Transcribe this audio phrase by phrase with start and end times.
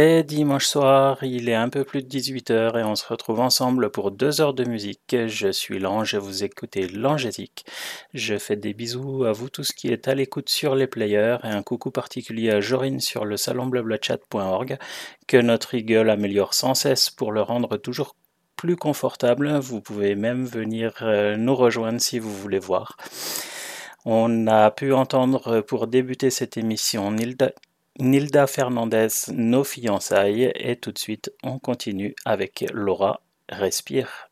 [0.00, 3.90] C'est dimanche soir, il est un peu plus de 18h et on se retrouve ensemble
[3.90, 5.16] pour deux heures de musique.
[5.26, 7.66] Je suis l'ange et vous écoutez l'angétique.
[8.14, 11.48] Je fais des bisous à vous tous qui êtes à l'écoute sur les players et
[11.48, 14.78] un coucou particulier à Jorine sur le salon blablachat.org
[15.26, 18.14] que notre eagle améliore sans cesse pour le rendre toujours
[18.54, 19.58] plus confortable.
[19.58, 22.96] Vous pouvez même venir euh, nous rejoindre si vous voulez voir.
[24.04, 27.50] On a pu entendre pour débuter cette émission Nilda,
[28.00, 34.30] Nilda Fernandez, Nos fiançailles, et tout de suite on continue avec Laura Respire.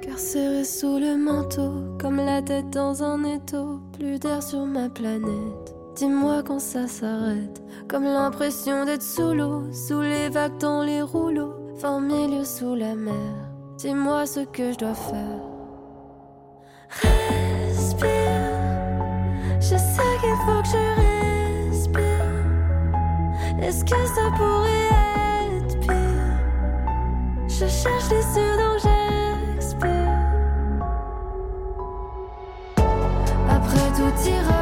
[0.00, 4.90] Car serré sous le manteau, comme la tête dans un étau, plus d'air sur ma
[4.90, 5.61] planète.
[5.94, 11.54] Dis-moi quand ça s'arrête, comme l'impression d'être sous l'eau, sous les vagues dans les rouleaux,
[11.76, 13.14] fin milieu sous la mer.
[13.76, 15.40] Dis-moi ce que je dois faire.
[16.88, 18.08] Respire,
[19.60, 22.26] je sais qu'il faut que je respire.
[23.60, 24.88] Est-ce que ça pourrait
[25.58, 26.38] être pire?
[27.48, 29.90] Je cherche l'issue dont j'expire.
[33.50, 34.61] Après tout ira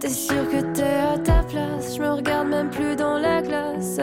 [0.00, 1.96] T'es sûr que t'es à ta place?
[1.96, 3.98] Je me regarde même plus dans la glace.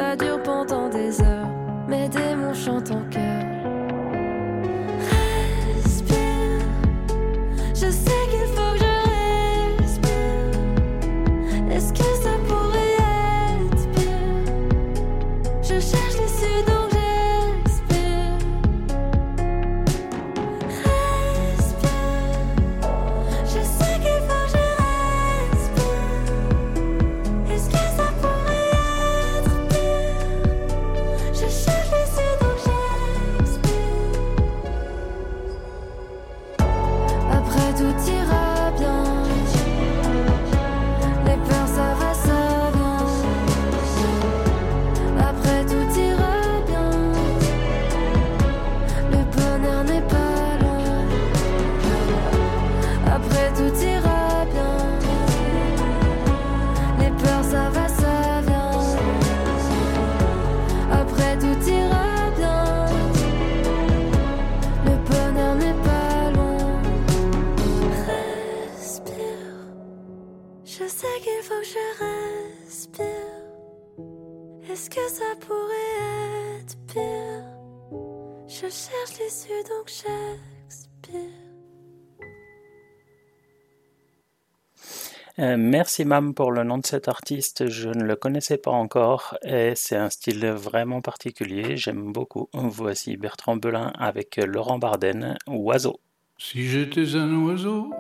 [85.37, 89.37] Euh, merci Mam pour le nom de cet artiste, je ne le connaissais pas encore
[89.43, 92.47] et c'est un style vraiment particulier, j'aime beaucoup.
[92.53, 95.99] Voici Bertrand Belin avec Laurent Barden, Oiseau.
[96.37, 97.91] Si j'étais un oiseau,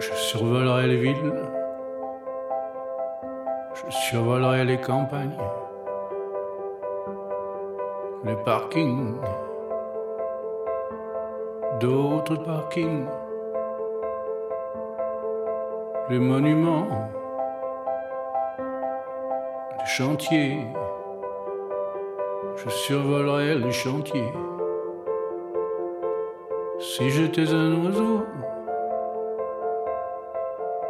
[0.00, 1.32] je survolerais les villes,
[3.74, 5.38] je survolerais les campagnes,
[8.24, 9.14] les parkings,
[11.80, 13.06] d'autres parkings,
[16.10, 17.10] les monuments,
[19.78, 20.66] les chantiers,
[22.56, 24.32] je survolerais les chantiers.
[26.78, 28.26] Si j'étais un oiseau,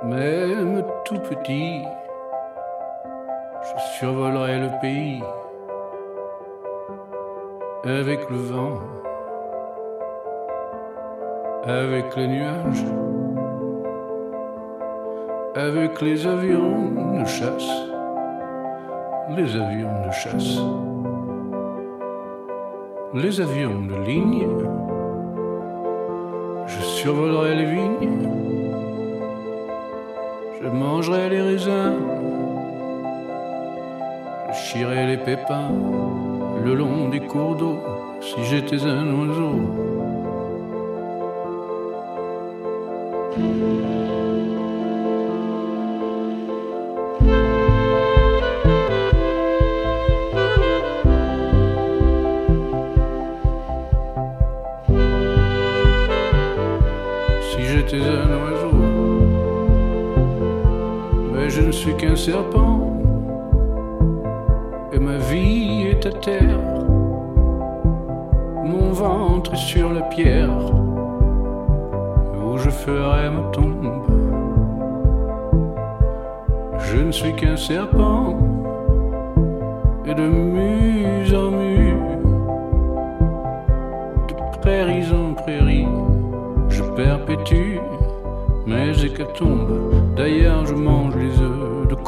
[0.03, 1.85] même tout petit,
[3.63, 5.23] je survolerais le pays
[7.85, 8.81] avec le vent,
[11.65, 12.85] avec les nuages,
[15.55, 17.71] avec les avions de chasse,
[19.37, 20.59] les avions de chasse.
[23.15, 24.49] les avions de ligne.
[26.67, 28.29] Je survolerai les vignes.
[30.61, 32.01] Je mangerai les raisins.
[34.49, 35.71] Je chierai les pépins
[36.65, 37.79] le long des cours d'eau
[38.21, 39.61] si j'étais un oiseau.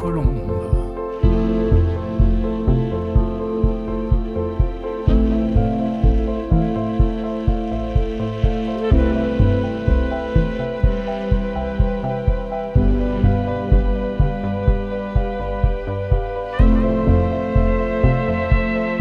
[0.07, 0.39] Colombe.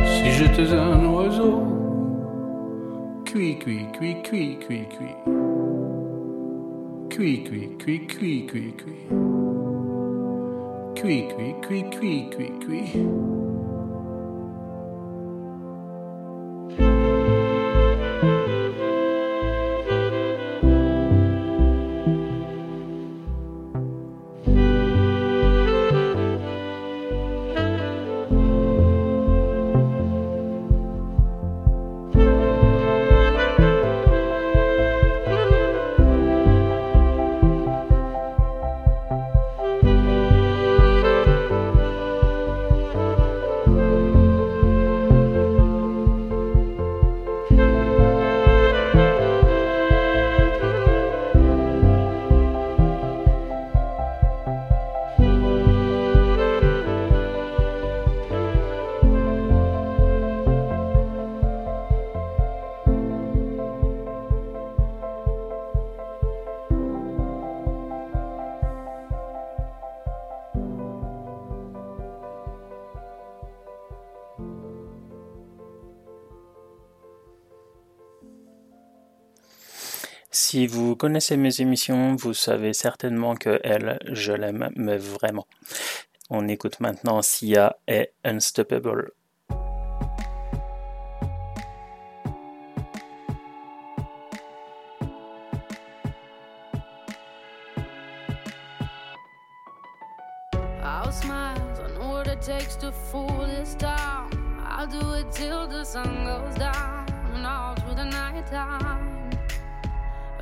[0.06, 1.62] Si j'étais un oiseau,
[3.26, 5.16] cuit, cuit, cuit, cuit, cuit, cuit.
[7.10, 9.55] Cuit, cuit, cuit, cuit, cuit, cuit.
[11.06, 13.45] Cuit, cuit, cuit, cuit, cuit, cuit.
[81.06, 85.46] Connaissez mes émissions, vous savez certainement que elle, je l'aime, mais vraiment.
[86.32, 89.12] On écoute maintenant Sia et Unstoppable.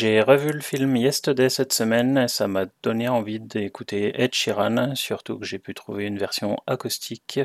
[0.00, 4.94] J'ai revu le film Yesterday cette semaine et ça m'a donné envie d'écouter Ed Sheeran,
[4.94, 7.40] surtout que j'ai pu trouver une version acoustique.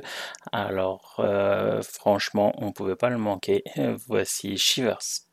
[0.51, 3.63] Alors euh, franchement, on pouvait pas le manquer.
[4.05, 5.25] Voici Shivers.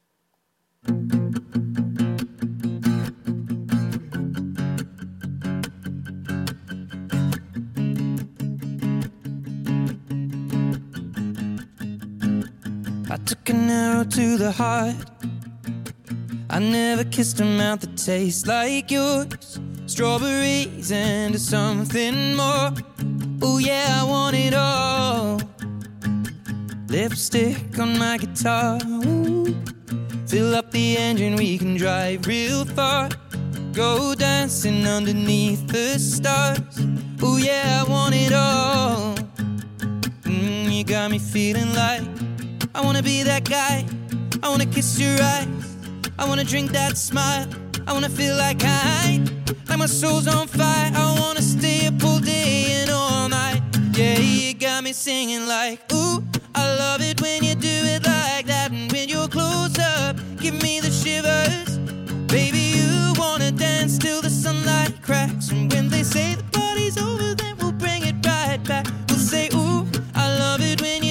[13.10, 15.09] I took to the
[16.52, 19.60] I never kissed a mouth that tastes like yours.
[19.86, 22.72] Strawberries and something more.
[23.40, 25.40] Oh, yeah, I want it all.
[26.88, 28.80] Lipstick on my guitar.
[28.84, 29.54] Ooh.
[30.26, 33.10] Fill up the engine, we can drive real far.
[33.72, 36.58] Go dancing underneath the stars.
[37.22, 39.14] Oh, yeah, I want it all.
[40.24, 42.02] Mm, you got me feeling like
[42.74, 43.86] I wanna be that guy.
[44.42, 45.69] I wanna kiss your eyes.
[46.20, 47.48] I wanna drink that smile.
[47.86, 49.24] I wanna feel like I,
[49.70, 50.92] like my soul's on fire.
[50.94, 53.62] I wanna stay up all day and all night.
[53.94, 56.22] Yeah, you got me singing like, ooh,
[56.54, 58.70] I love it when you do it like that.
[58.70, 61.78] And when you're close up, give me the shivers.
[62.28, 65.50] Baby, you wanna dance till the sunlight cracks.
[65.50, 68.86] And when they say the party's over, then we'll bring it right back.
[69.08, 71.09] We'll say, ooh, I love it when you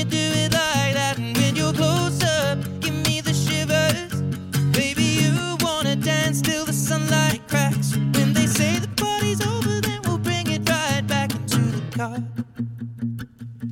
[12.00, 12.24] car.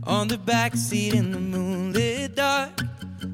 [0.03, 2.81] On the back seat in the moonlit dark.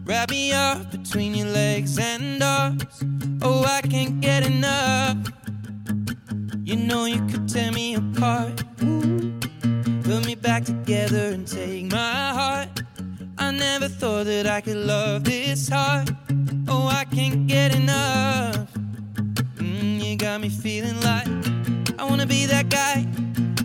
[0.06, 3.04] Wrap me up between your legs and arms.
[3.42, 5.18] Oh, I can't get enough.
[6.64, 8.56] You know you could tear me apart.
[10.08, 12.84] Put me back together and take my heart.
[13.40, 16.16] I never thought that I could love this hard.
[16.68, 18.72] Oh, I can't get enough.
[19.58, 21.28] Mm, you got me feeling like
[22.00, 23.08] I wanna be that guy.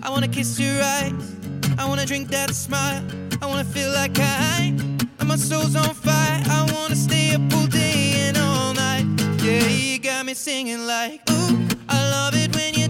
[0.03, 1.37] I wanna kiss your eyes.
[1.79, 3.03] I wanna drink that smile.
[3.43, 4.75] I wanna feel like I,
[5.19, 6.43] like my soul's on fire.
[6.47, 9.07] I wanna stay up all day and all night.
[9.43, 12.88] Yeah, you got me singing like, ooh, I love it when you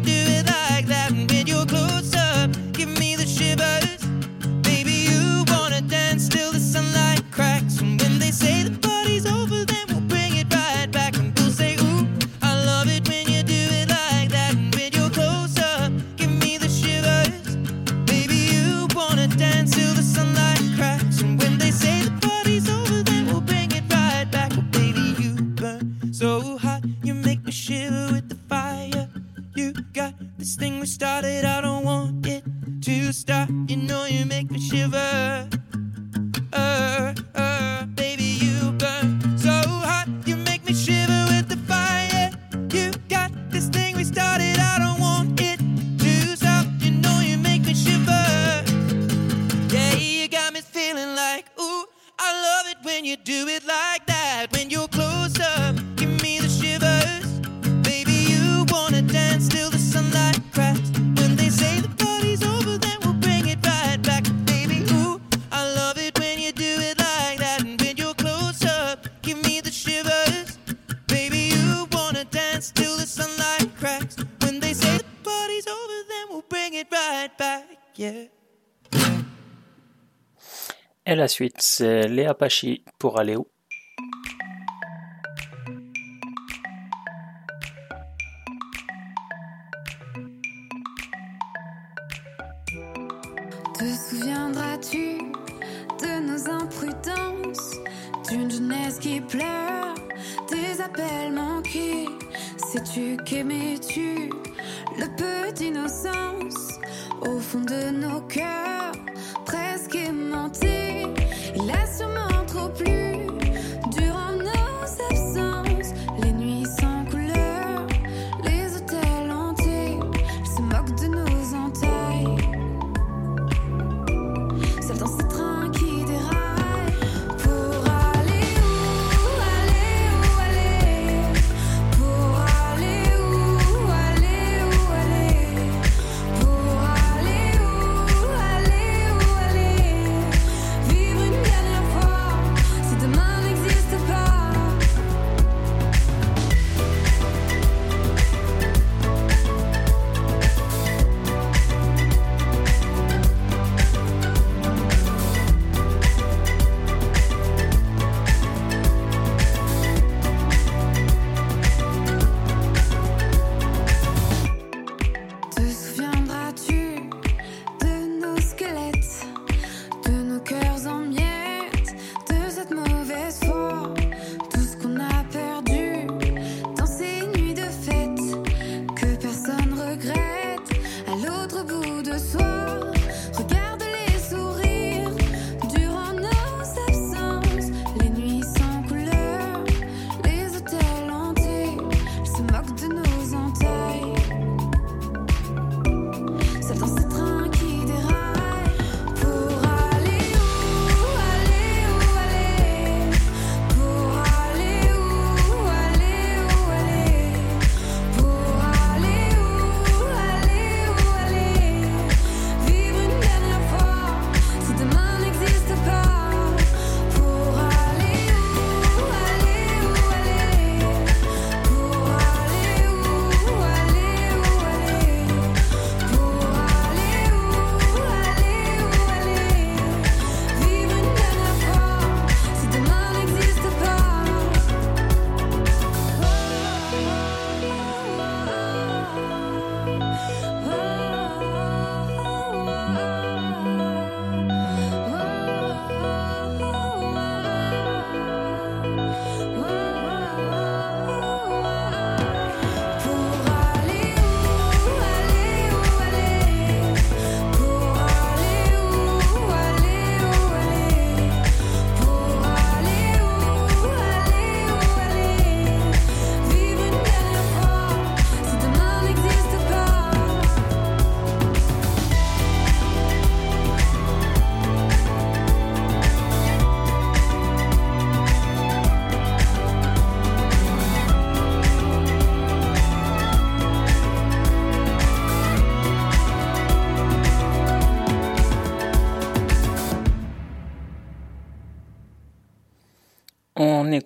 [81.40, 82.64] Et la suite, c'est les Apaches
[82.98, 83.46] pour aller où?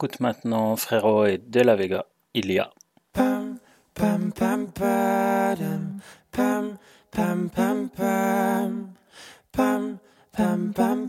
[0.02, 2.72] Écoute maintenant Frérot et De La Vega, il y a.
[3.12, 3.56] Pam,
[3.94, 4.66] pam, pam.
[6.32, 6.76] Pam,
[7.12, 8.88] pam, pam, pam.
[9.52, 9.98] Pam,
[10.32, 11.08] pam, pam.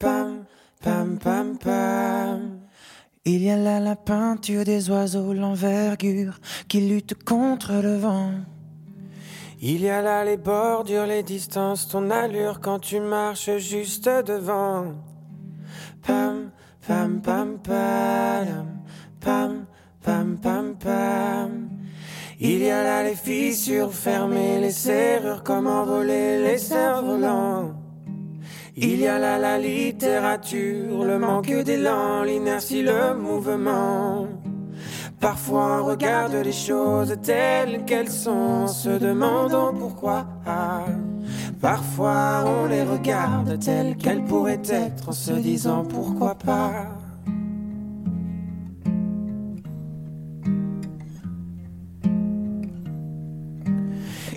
[0.00, 0.44] Pam,
[0.82, 2.60] pam, pam, pam.
[3.24, 8.32] Il y a là la peinture des oiseaux, l'envergure qui lutte contre le vent.
[9.60, 14.96] Il y a là les bordures, les distances, ton allure quand tu marches juste devant.
[16.86, 18.82] Pam, pam, pam,
[19.20, 19.66] pam,
[20.42, 21.68] pam, pam.
[22.42, 27.74] Il y a là les fissures fermées, les serrures, comment voler les cerfs-volants.
[28.76, 34.26] Il y a là la littérature, le manque d'élan, l'inertie, le mouvement.
[35.20, 40.26] Parfois on regarde les choses telles qu'elles sont, se demandant pourquoi.
[41.60, 46.86] Parfois on les regarde telles qu'elles pourraient être, en se disant pourquoi pas.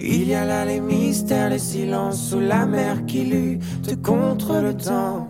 [0.05, 4.75] Il y a là les mystères, les silences sous la mer qui luttent contre le
[4.75, 5.29] temps.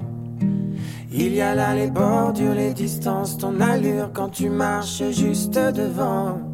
[1.11, 6.52] Il y a là les bordures, les distances, ton allure quand tu marches juste devant.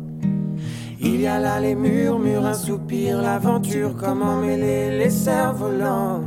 [1.02, 6.24] Il y a là les murmures, un soupir, l'aventure, comment mêler les cerfs-volants.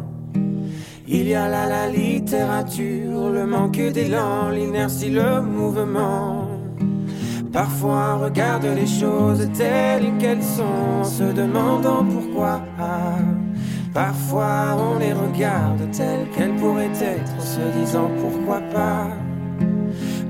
[1.06, 6.48] Il y a là la littérature, le manque d'élan, l'inertie, le mouvement.
[7.52, 12.62] Parfois on regarde les choses telles qu'elles sont, se demandant pourquoi.
[13.92, 19.08] Parfois on les regarde telles qu'elles pourraient être, se disant pourquoi pas.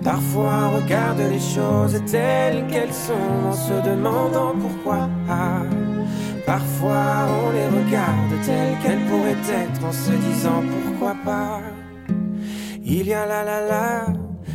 [0.03, 5.09] Parfois on regarde les choses telles qu'elles sont, en se demandant pourquoi.
[6.45, 11.61] Parfois on les regarde telles qu'elles pourraient être en se disant pourquoi pas.
[12.85, 14.07] Il y a la la la,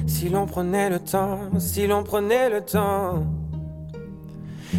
[0.06, 3.24] si l'on prenait le temps, si l'on prenait le temps.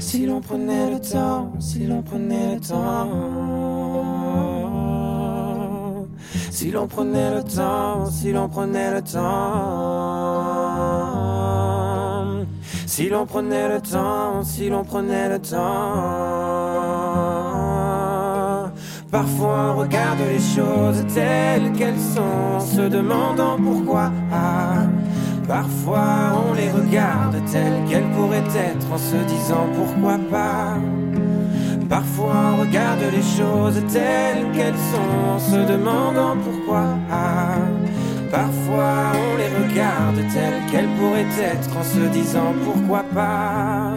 [0.01, 3.78] Si l'on prenait le temps, si l'on prenait le temps.
[6.59, 9.23] Si l'on prenait le temps, si l'on prenait le temps.
[12.85, 15.57] Si l'on prenait le temps, si l'on prenait le temps.
[19.13, 24.11] Parfois on regarde les choses telles qu'elles sont en se demandant pourquoi.
[25.47, 30.77] Parfois on les regarde telles qu'elles pourraient être en se disant pourquoi pas.
[31.89, 36.85] Parfois on regarde les choses telles qu'elles sont en se demandant pourquoi.
[38.31, 43.97] Parfois on les regarde telles qu'elles pourraient être en se disant pourquoi pas.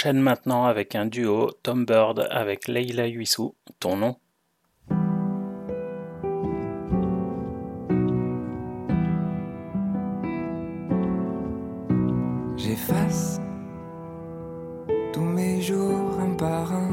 [0.00, 4.16] Enchaîne maintenant avec un duo Tom Bird avec Leila Huissou, ton nom.
[12.56, 13.42] J'efface
[15.12, 16.90] tous mes jours un par un,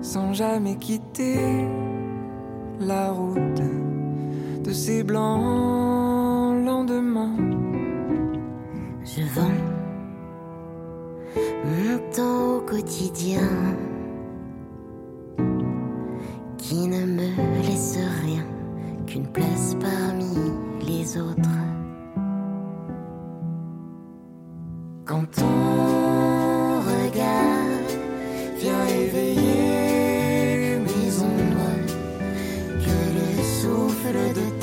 [0.00, 1.36] sans jamais quitter
[2.80, 3.60] la route
[4.64, 7.36] de ces blancs lendemains.
[9.04, 9.67] Je vends
[11.68, 13.48] mon temps au quotidien
[16.56, 18.44] qui ne me laisse rien
[19.06, 20.52] qu'une place parmi
[20.86, 21.58] les autres.
[25.04, 27.88] Quand ton regard
[28.58, 31.76] vient éveiller mes ombres,
[32.84, 34.57] que le souffle de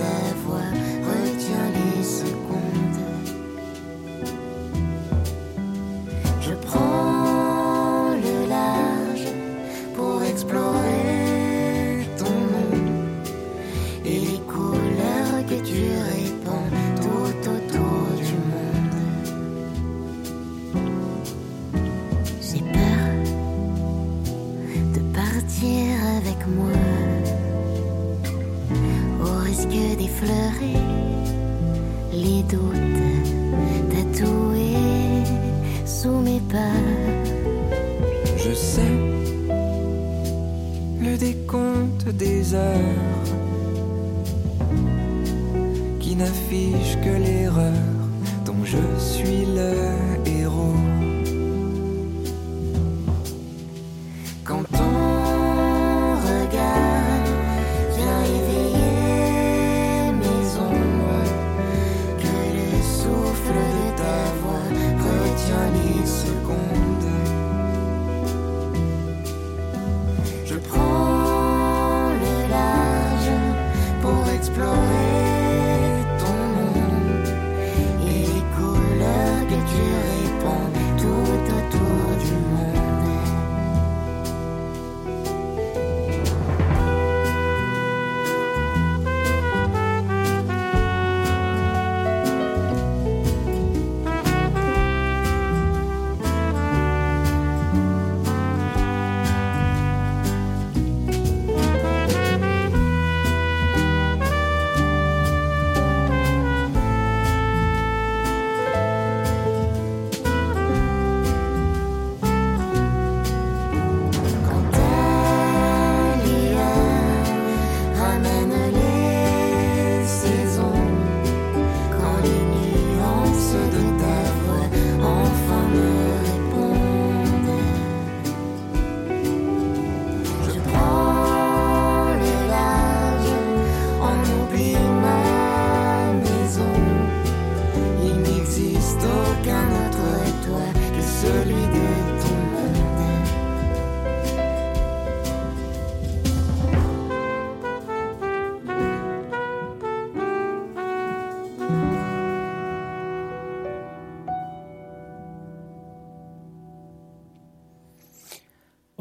[32.50, 32.86] doutes
[35.86, 36.82] sous mes pas.
[38.38, 38.98] Je sais
[41.02, 43.30] le décompte des heures
[46.00, 47.74] qui n'affiche que l'erreur
[48.46, 50.05] dont je suis le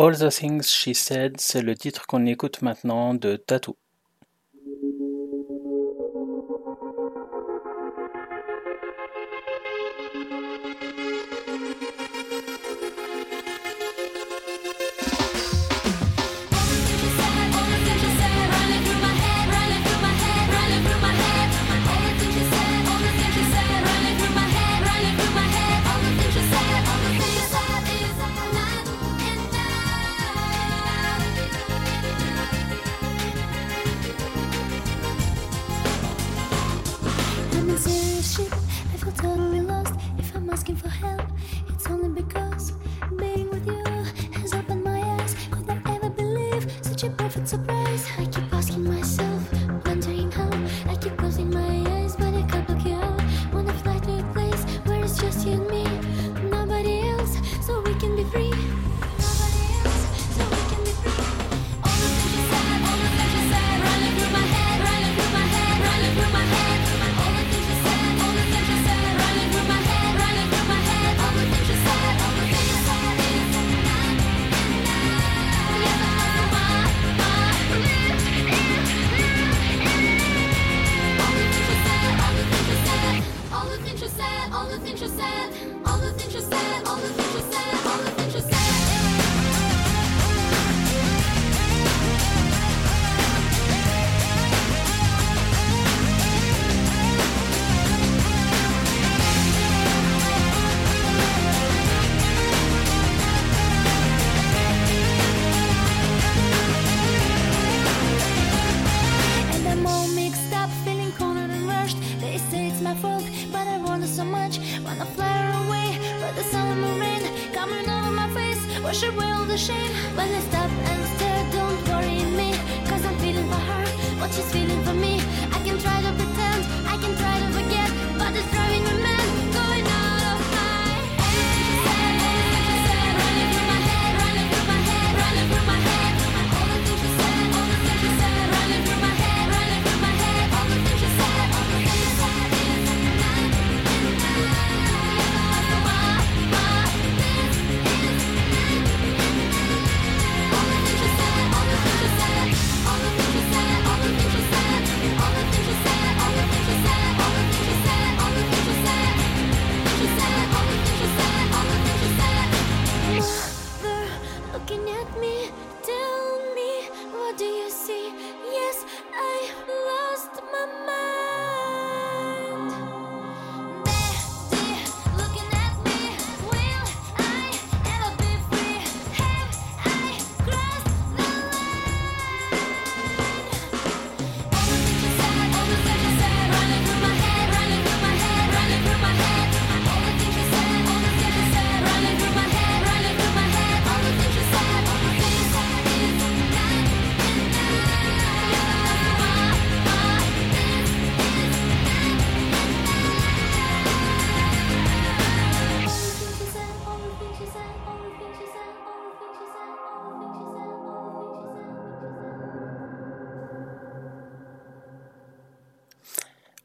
[0.05, 3.79] All the Things She Said, c'est le titre qu'on écoute maintenant de Tattoo.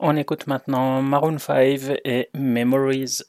[0.02, 3.22] On écoute maintenant Maroon 5 et Memories.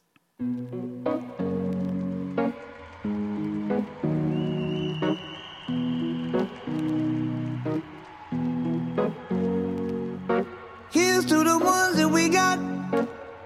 [10.92, 12.61] Here's to the ones that we got.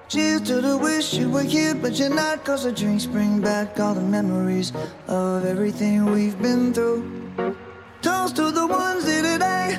[0.08, 2.44] Cheers to the wish you were here, but you're not.
[2.44, 4.74] Cause the drinks bring back all the memories
[5.08, 7.56] of everything we've been through.
[8.02, 9.78] Toast to the ones here today.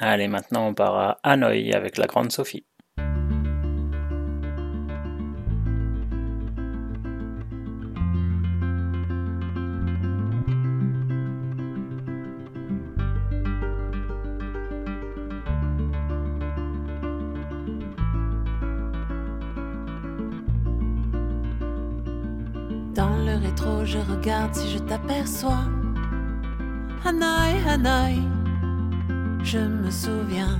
[0.00, 2.66] Allez, maintenant on part à Hanoï avec la grande Sophie.
[22.94, 25.64] Dans le rétro, je regarde si je t'aperçois.
[27.04, 28.22] Hanoï, Hanoï,
[29.46, 30.58] je me souviens.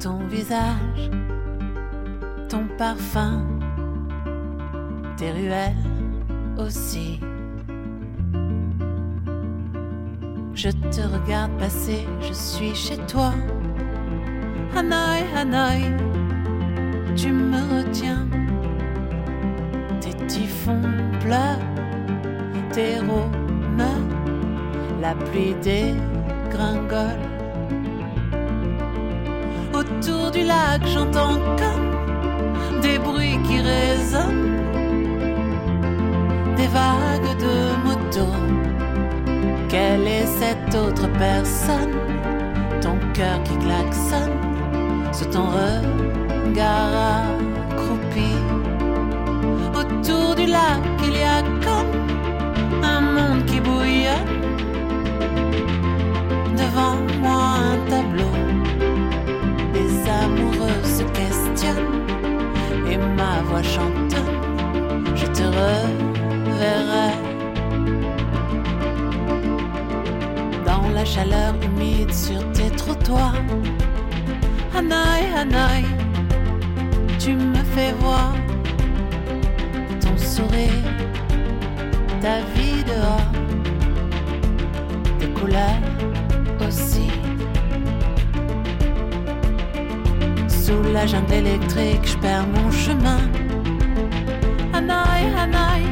[0.00, 1.10] Ton visage,
[2.48, 3.44] ton parfum,
[5.16, 5.86] tes ruelles
[6.58, 7.20] aussi.
[10.54, 13.32] Je te regarde passer, je suis chez toi.
[14.76, 15.84] Hanoï, Hanoï,
[17.14, 18.26] tu me retiens.
[20.00, 20.82] Tes typhons
[21.20, 21.70] pleurent,
[22.72, 23.84] tes rhônes,
[25.00, 25.54] la pluie
[29.72, 34.60] Autour du lac, j'entends comme des bruits qui résonnent,
[36.56, 38.38] des vagues de motos.
[39.68, 41.94] Quelle est cette autre personne?
[42.80, 44.38] Ton cœur qui klaxonne
[45.12, 46.94] sous ton regard
[47.70, 48.32] accroupi.
[49.74, 54.33] Autour du lac, il y a comme un monde qui bouillonne.
[56.74, 58.34] Devant moi, un tableau.
[59.72, 62.02] Les amoureux se questionnent
[62.90, 65.04] et ma voix chantonne.
[65.14, 67.12] Je te reverrai.
[70.66, 73.34] Dans la chaleur humide sur tes trottoirs.
[74.76, 75.84] Hanoï, Hanoï,
[77.20, 78.32] tu me fais voir
[80.00, 80.90] ton sourire,
[82.20, 83.30] ta vie dehors,
[85.20, 85.93] tes couleurs
[90.92, 93.18] La jungle électrique, je perds mon chemin.
[94.72, 95.82] Hanoï, Hanoï,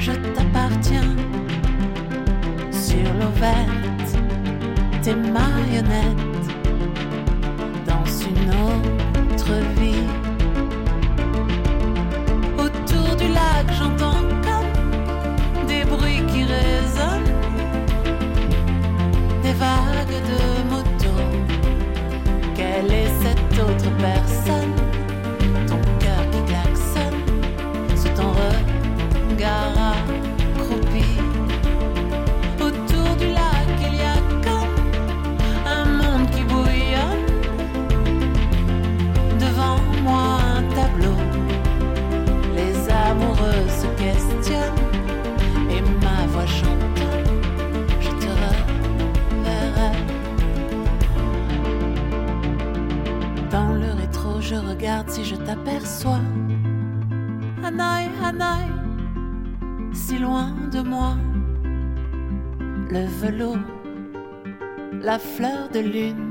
[0.00, 1.14] je t'appartiens.
[2.70, 4.10] Sur l'eau verte,
[5.02, 6.48] tes marionnettes
[7.86, 10.06] dans une autre vie.
[12.58, 17.34] Autour du lac, j'entends comme des bruits qui résonnent,
[19.42, 20.40] des vagues de
[20.70, 21.26] motos.
[22.54, 24.74] Quelle est cette autre personne
[25.66, 28.30] Ton cœur qui klaxonne sous ton
[29.32, 29.77] regard
[54.78, 56.20] regarde si je t'aperçois.
[57.64, 58.68] Hanoï, Hanoï,
[59.92, 61.16] si loin de moi.
[62.90, 63.58] Le velours
[65.02, 66.27] la fleur de lune,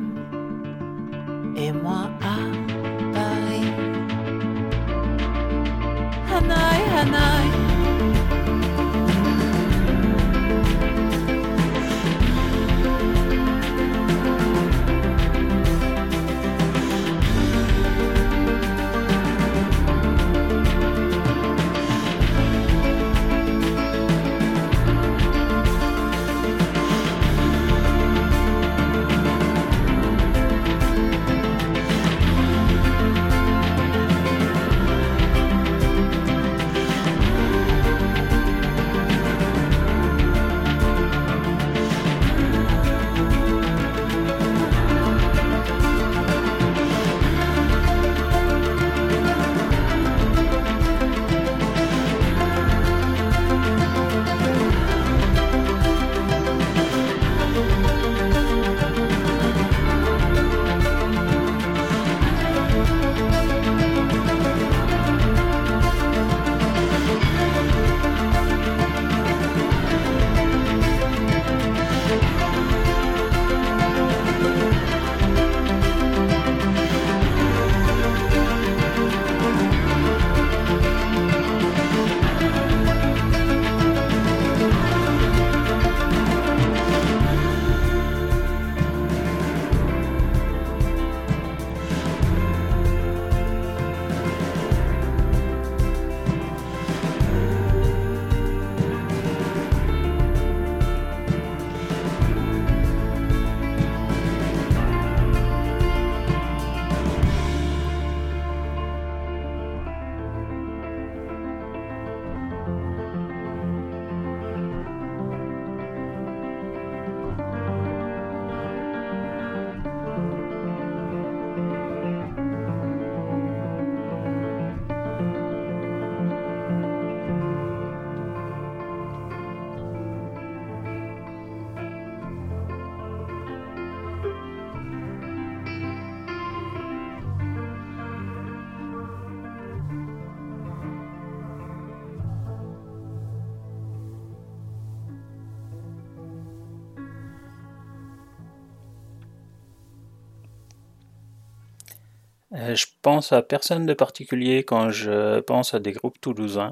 [153.07, 156.71] pense à personne de particulier quand je pense à des groupes toulousains.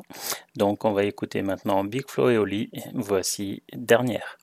[0.57, 2.69] Donc on va écouter maintenant Big Flo et Oli.
[2.93, 4.37] Voici Dernière.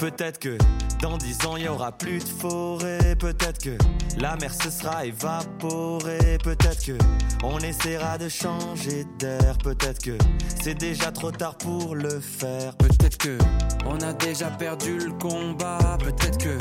[0.00, 0.56] Peut-être que
[1.02, 3.14] dans dix ans il y aura plus de forêt.
[3.16, 3.76] Peut-être que
[4.18, 6.38] la mer se sera évaporée.
[6.42, 6.96] Peut-être que
[7.44, 9.58] on essaiera de changer d'air.
[9.62, 10.16] Peut-être que
[10.62, 12.74] c'est déjà trop tard pour le faire.
[12.76, 13.36] Peut-être que
[13.84, 15.98] on a déjà perdu le combat.
[15.98, 16.56] Peut-être que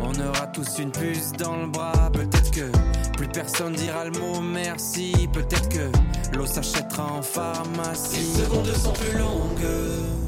[0.00, 2.12] on aura tous une puce dans le bras.
[2.12, 2.70] Peut-être que
[3.16, 5.28] plus personne dira le mot merci.
[5.32, 5.90] Peut-être que
[6.36, 8.20] l'eau s'achètera en pharmacie.
[8.36, 10.23] Les secondes sont plus longues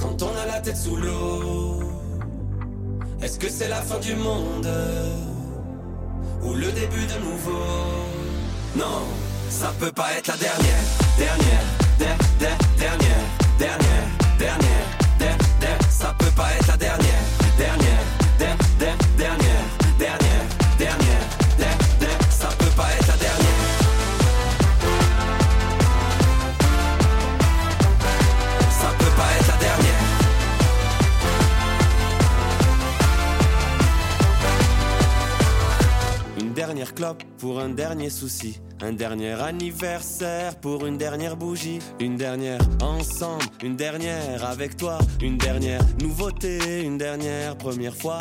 [0.00, 1.80] quand on a la tête sous l'eau.
[3.22, 4.68] Est-ce que c'est la fin du monde
[6.42, 7.64] ou le début de nouveau?
[8.76, 9.02] Non,
[9.50, 10.84] ça peut pas être la dernière,
[11.18, 11.64] dernière,
[11.98, 13.26] der, der, dernière,
[13.58, 14.06] dernière,
[14.38, 14.86] dernière,
[15.18, 16.59] der, der, ça peut pas être
[36.80, 38.58] dernière clope pour un dernier souci.
[38.80, 41.78] Un dernier anniversaire pour une dernière bougie.
[42.00, 44.96] Une dernière ensemble, une dernière avec toi.
[45.20, 48.16] Une dernière nouveauté, une dernière première fois.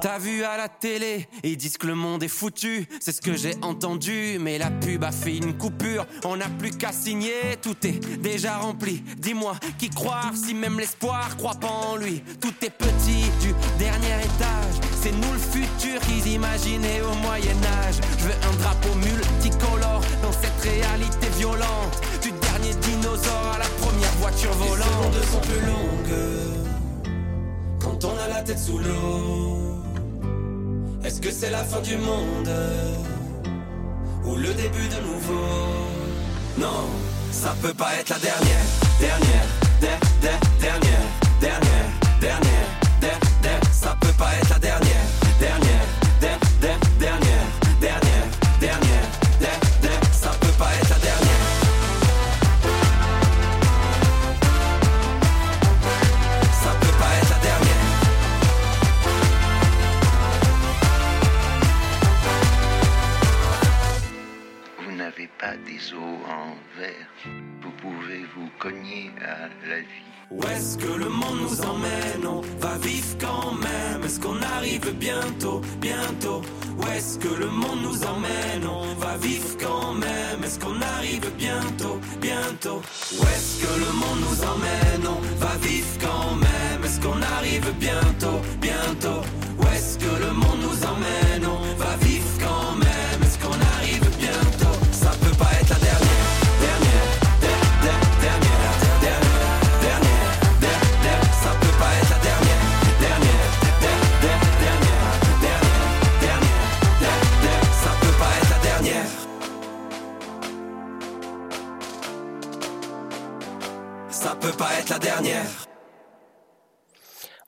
[0.00, 2.86] T'as vu à la télé, ils disent que le monde est foutu.
[3.00, 6.06] C'est ce que j'ai entendu, mais la pub a fait une coupure.
[6.24, 9.02] On n'a plus qu'à signer, tout est déjà rempli.
[9.18, 12.22] Dis-moi, qui croire si même l'espoir croit pas en lui?
[12.40, 14.91] Tout est petit du dernier étage.
[15.02, 17.96] C'est nous le futur qu'ils imaginaient au Moyen-Âge.
[18.18, 22.00] Je veux un drapeau multicolore dans cette réalité violente.
[22.22, 24.86] Du dernier dinosaure à la première voiture Les volante.
[24.86, 26.02] secondes sont plus longues
[27.80, 29.82] quand on a la tête sous l'eau.
[31.04, 32.52] Est-ce que c'est la fin du monde
[34.24, 35.48] ou le début de nouveau?
[36.58, 36.86] Non,
[37.32, 38.64] ça peut pas être la dernière,
[39.00, 39.46] dernière,
[39.80, 41.00] der, der, dernière,
[41.40, 41.90] dernière,
[42.20, 42.51] dernière,
[70.36, 72.26] Où est-ce que le monde nous emmène?
[72.26, 74.02] On va vivre quand même.
[74.04, 76.42] Est-ce qu'on arrive bientôt, bientôt?
[76.78, 78.66] Où est-ce que le monde nous emmène?
[78.66, 80.42] On va vivre quand même.
[80.44, 82.82] Est-ce qu'on arrive bientôt, bientôt?
[83.18, 85.06] Où est-ce que le monde nous emmène?
[85.06, 86.84] On va vivre quand même.
[86.84, 89.22] Est-ce qu'on arrive bientôt, bientôt?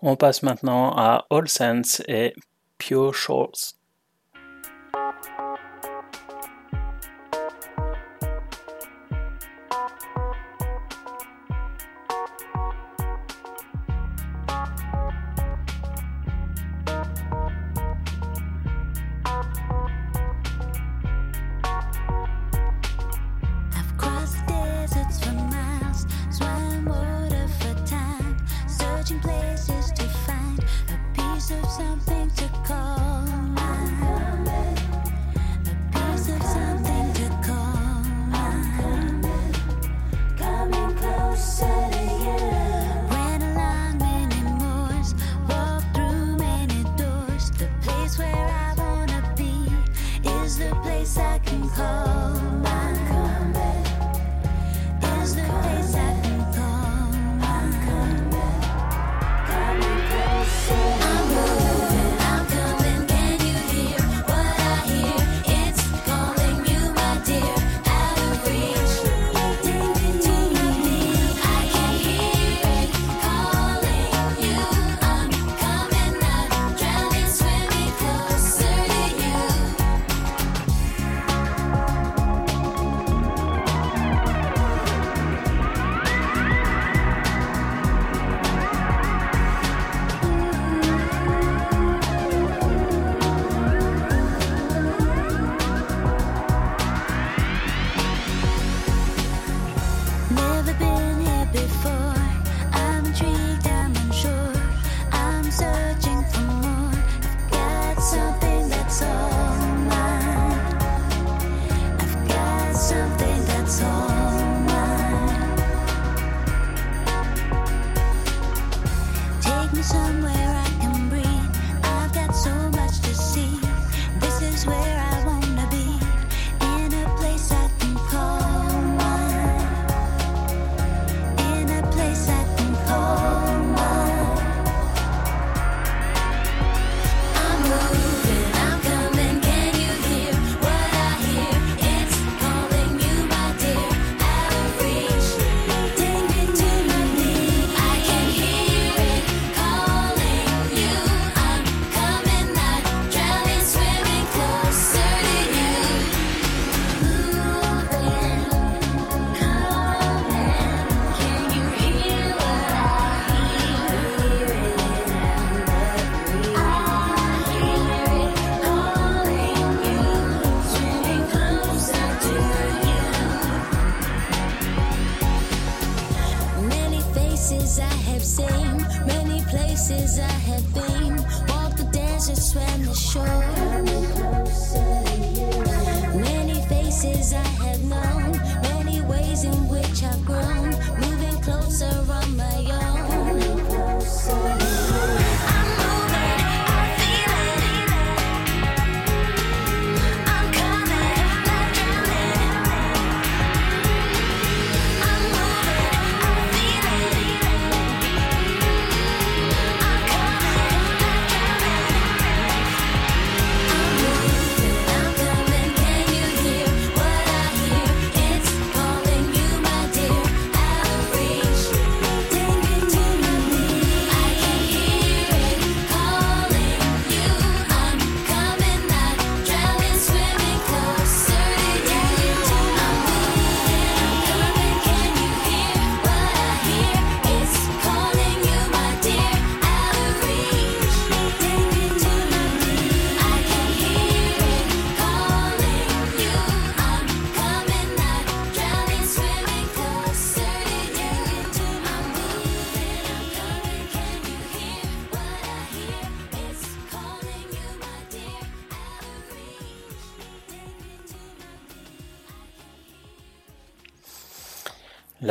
[0.07, 2.35] On passe maintenant à All Saints et
[2.77, 3.79] Pure Shores.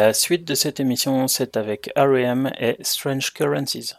[0.03, 2.51] La suite de cette émission, c'est avec R.E.M.
[2.59, 3.93] et Strange Currencies.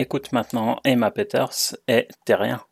[0.00, 2.62] Écoute maintenant Emma Peters et Terrien.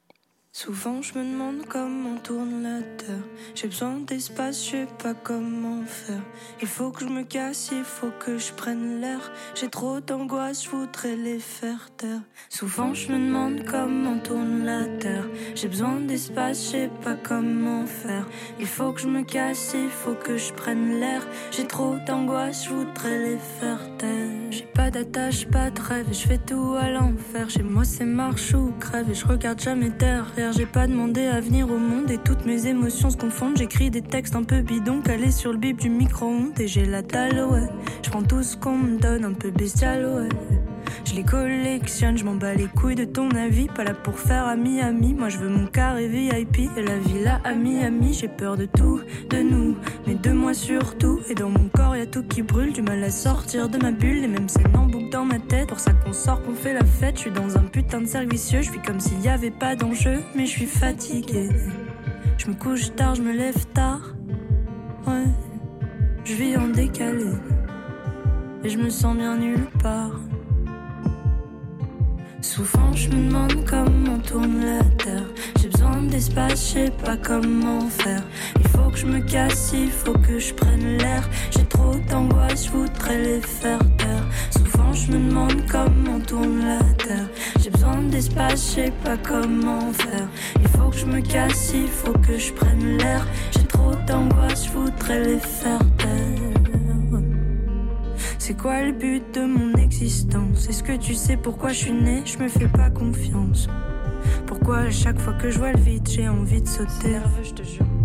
[0.51, 3.38] Souvent je me demande comment tourne la terre.
[3.61, 6.23] J'ai besoin d'espace, je sais pas comment faire.
[6.63, 9.33] Il faut que je me casse, il faut que je prenne l'air.
[9.57, 12.21] J'ai trop d'angoisse, je voudrais les faire taire.
[12.51, 15.25] Souvent je me demande comment tourne la terre.
[15.57, 18.29] J'ai besoin d'espace, je sais pas comment faire.
[18.61, 21.27] Il faut que je me casse, il faut que je prenne l'air.
[21.51, 24.53] J'ai trop d'angoisse, je voudrais les faire taire.
[24.53, 27.51] J'ai pas d'attache, pas de rêve, je fais tout à l'enfer.
[27.51, 30.53] Chez moi c'est marche ou crève et je regarde jamais derrière.
[30.53, 33.48] J'ai pas demandé à venir au monde et toutes mes émotions se confondent.
[33.57, 37.03] J'écris des textes un peu bidons calés sur le bip du micro-ondes et j'ai la
[37.03, 37.69] dalle, ouais.
[38.03, 40.29] Je prends tout ce qu'on me donne, un peu bestial, ouais.
[41.05, 43.67] Je les collectionne, je m'en bats les couilles de ton avis.
[43.67, 46.71] Pas là pour faire ami-ami, moi je veux mon carré VIP.
[46.77, 49.77] Et la villa à Miami, j'ai peur de tout, de nous,
[50.07, 51.21] mais de moi surtout.
[51.29, 53.91] Et dans mon corps y a tout qui brûle, du mal à sortir de ma
[53.91, 54.21] bulle.
[54.21, 56.85] Les mêmes scènes en boucle dans ma tête, pour ça qu'on sort, qu'on fait la
[56.85, 57.17] fête.
[57.17, 59.77] Je suis dans un putain de cercle vicieux, je suis comme s'il y avait pas
[59.77, 61.49] d'enjeu, mais je suis fatiguée.
[62.39, 64.15] Je me couche tard, je me lève tard.
[65.07, 65.25] Ouais,
[66.25, 67.33] je vis en décalé.
[68.63, 70.13] Et je me sens bien nulle part.
[72.41, 75.27] Souvent je me demande comment tourne la terre.
[75.61, 78.23] J'ai besoin d'espace, je sais pas comment faire.
[78.61, 81.29] Il faut que je me casse, il faut que je prenne l'air.
[81.51, 84.27] J'ai trop d'angoisse, je voudrais les faire taire.
[84.51, 86.18] Souvent je me demande comment
[88.21, 90.29] je sais pas comment faire.
[90.61, 93.27] Il faut que je me casse, il faut que je prenne l'air.
[93.53, 97.23] J'ai trop d'angoisse, je voudrais les faire taire.
[98.39, 100.69] C'est quoi le but de mon existence?
[100.69, 102.23] Est-ce que tu sais pourquoi je suis né?
[102.25, 103.69] Je me fais pas confiance.
[104.47, 107.19] Pourquoi à chaque fois que je vois le vide, j'ai envie de sauter?
[107.43, 107.98] Je te jure.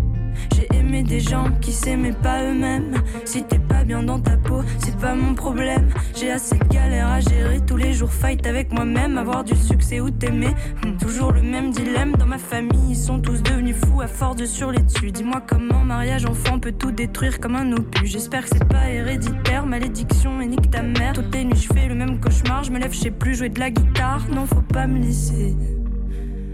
[0.54, 2.94] J'ai aimé des gens qui s'aimaient pas eux-mêmes.
[3.24, 5.88] Si t'es pas bien dans ta peau, c'est pas mon problème.
[6.14, 10.00] J'ai assez de galères à gérer tous les jours, fight avec moi-même, avoir du succès
[10.00, 10.54] ou t'aimer.
[10.84, 14.36] Hum, toujours le même dilemme dans ma famille, ils sont tous devenus fous à force
[14.36, 15.10] de sur les dessus.
[15.10, 18.10] Dis-moi comment mariage enfant peut tout détruire comme un opus.
[18.10, 21.14] J'espère que c'est pas héréditaire, malédiction et nique ta mère.
[21.14, 23.48] Toutes les nuits je fais le même cauchemar, je me lève, je sais plus jouer
[23.48, 24.24] de la guitare.
[24.32, 25.56] Non, faut pas me laisser,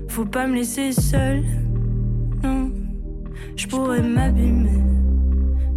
[0.08, 1.44] faut pas me laisser seule.
[3.60, 4.80] Je pourrais m'abîmer.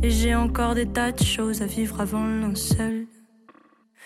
[0.01, 3.07] Et j'ai encore des tas de choses à vivre avant le linceul.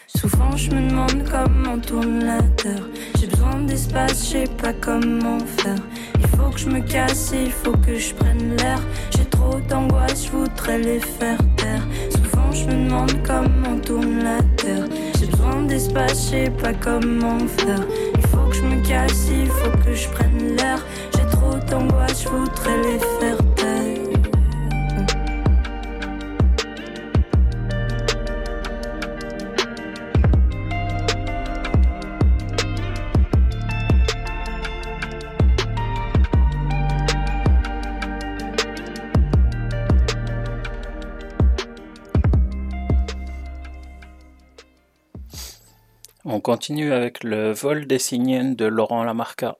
[0.08, 2.88] Souvent je me demande comment tourne la terre.
[3.20, 5.78] J'ai besoin d'espace, je sais pas comment faire.
[6.20, 8.80] Il faut que je me casse, il faut que je prenne l'air.
[9.16, 11.86] J'ai trop d'angoisse, je voudrais les faire taire.
[12.10, 14.88] Souvent je me demande comment tourne la terre.
[15.20, 17.86] J'ai besoin d'espace, je sais pas comment faire.
[18.16, 20.84] Il faut que je me casse, il faut que je prenne l'air.
[21.16, 23.57] J'ai trop d'angoisse, je voudrais les faire taire.
[46.30, 49.56] On continue avec le vol des cygnes de Laurent Lamarca.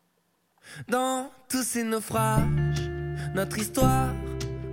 [0.90, 2.90] Dans tous ces naufrages,
[3.34, 4.10] notre histoire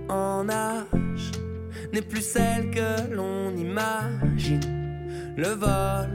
[0.09, 1.31] en âge
[1.93, 4.59] n'est plus celle que l'on imagine.
[5.37, 6.09] Le vol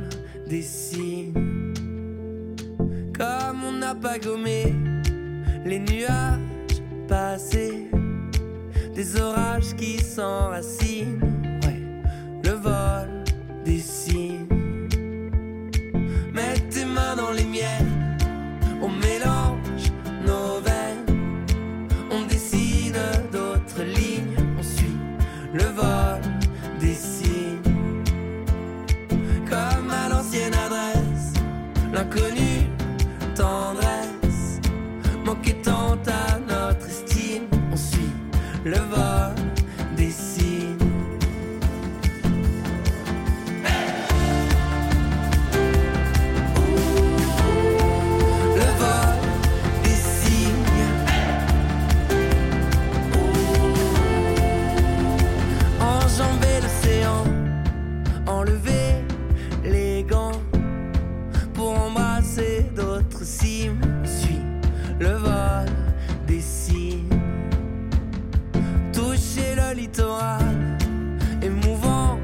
[0.51, 1.33] des signes,
[3.17, 4.75] comme on n'a pas gommé
[5.65, 7.91] les nuages passés,
[8.95, 11.23] des orages qui s'enracinent.
[11.65, 11.81] Ouais,
[12.45, 13.25] le vol
[13.65, 14.50] des signes.
[17.17, 18.17] Dans les miennes,
[18.81, 19.91] on mélange
[20.25, 21.45] nos veines,
[22.09, 22.97] on dessine
[23.33, 24.97] d'autres lignes, on suit
[25.53, 26.21] le vol
[26.79, 27.59] des signes.
[29.45, 31.33] Comme à l'ancienne adresse,
[31.93, 32.71] l'inconnu
[33.35, 34.61] tendresse,
[35.25, 38.15] manquait tant à notre estime, on suit
[38.65, 39.40] le vol
[69.91, 70.79] littoral,
[71.43, 72.19] émouvant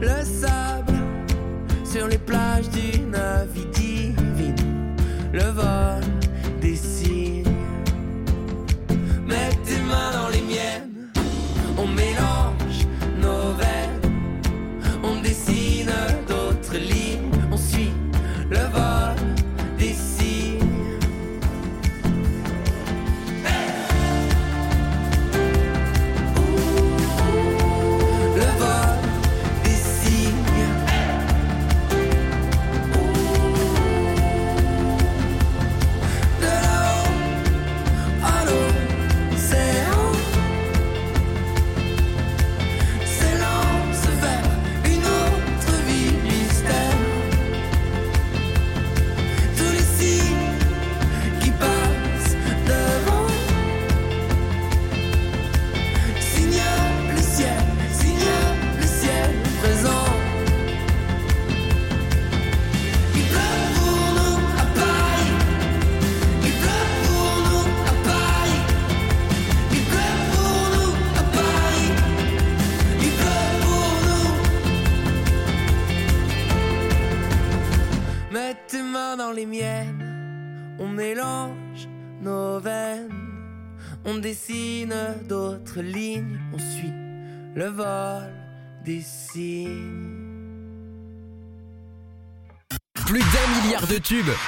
[0.00, 0.94] le sable
[1.84, 3.16] sur les plages d'une
[3.52, 4.94] vie divine.
[5.32, 6.09] Le vol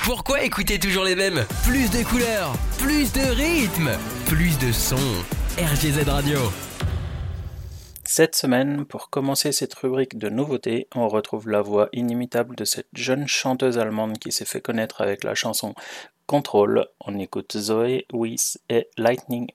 [0.05, 1.45] Pourquoi écouter toujours les mêmes?
[1.63, 3.91] Plus de couleurs, plus de rythme,
[4.27, 4.97] plus de sons.
[5.57, 6.39] RGZ Radio.
[8.05, 12.89] Cette semaine, pour commencer cette rubrique de nouveautés, on retrouve la voix inimitable de cette
[12.95, 15.75] jeune chanteuse allemande qui s'est fait connaître avec la chanson
[16.27, 16.87] Control.
[16.99, 19.47] On écoute Zoé Weiss et Lightning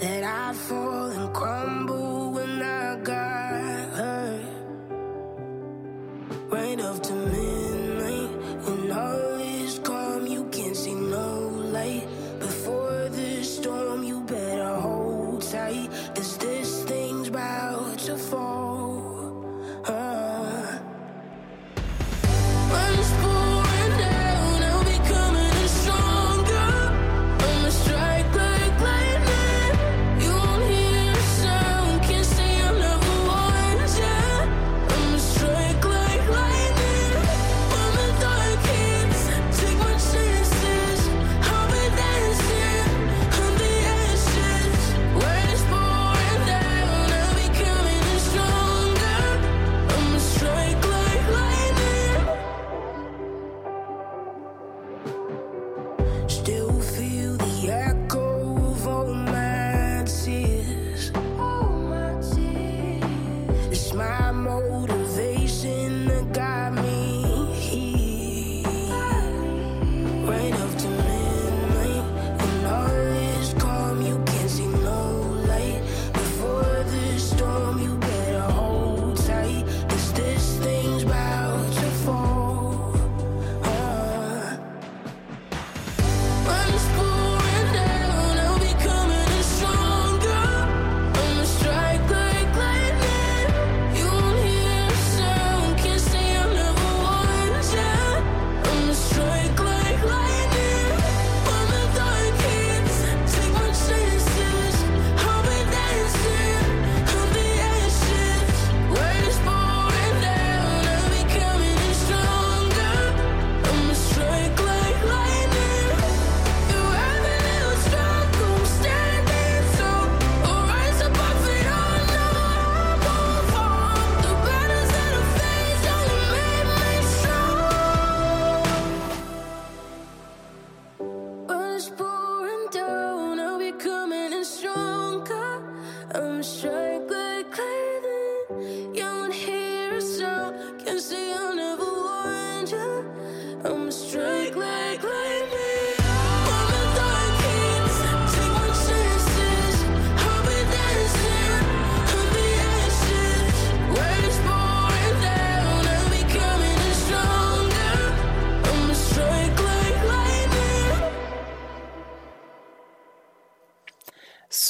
[0.00, 4.44] that I fall and crumble when I got hurt.
[6.48, 8.30] Right up to midnight,
[8.64, 12.06] when all is calm, you can't see no light.
[12.38, 15.90] Before the storm, you better hold tight.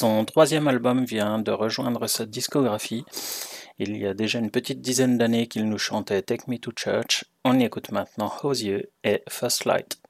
[0.01, 3.05] Son troisième album vient de rejoindre sa discographie.
[3.77, 7.25] Il y a déjà une petite dizaine d'années qu'il nous chantait Take Me to Church.
[7.45, 10.00] On y écoute maintenant Hosier et First Light.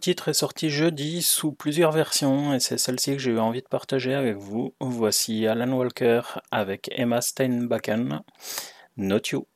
[0.00, 3.68] Titre est sorti jeudi sous plusieurs versions et c'est celle-ci que j'ai eu envie de
[3.68, 4.74] partager avec vous.
[4.80, 8.22] Voici Alan Walker avec Emma Steinbacken,
[8.96, 9.46] Not You.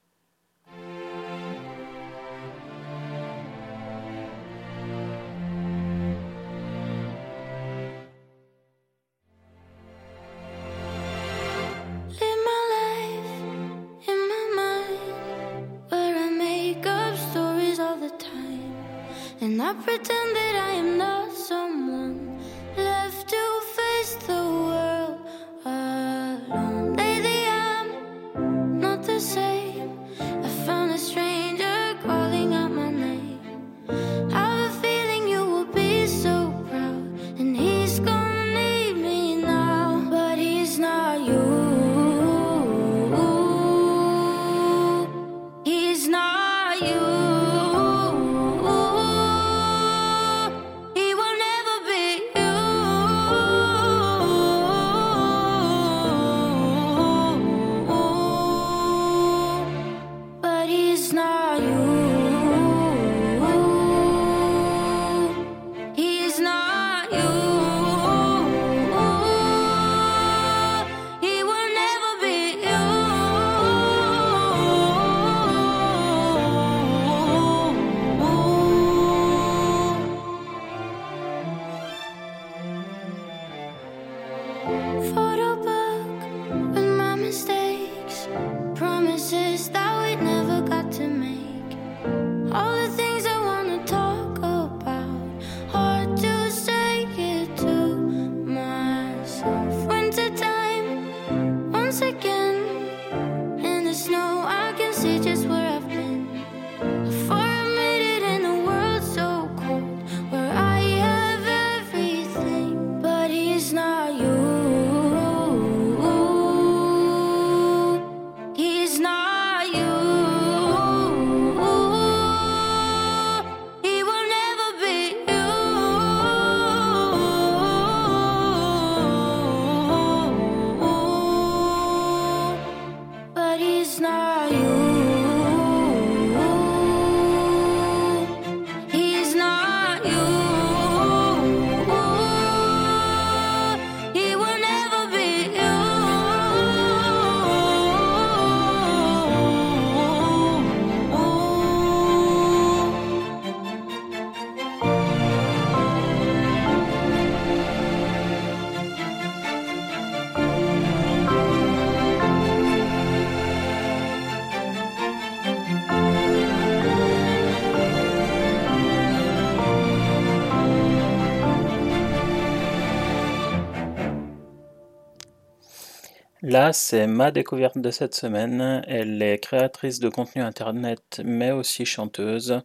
[176.72, 178.82] C'est ma découverte de cette semaine.
[178.86, 182.60] Elle est créatrice de contenu internet, mais aussi chanteuse.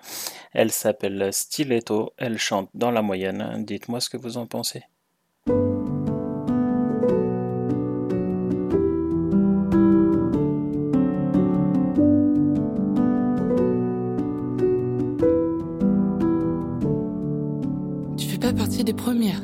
[0.53, 2.13] Elle s'appelle Stiletto.
[2.17, 3.63] Elle chante dans la moyenne.
[3.65, 4.83] Dites-moi ce que vous en pensez.
[18.17, 19.41] Tu fais pas partie des premières,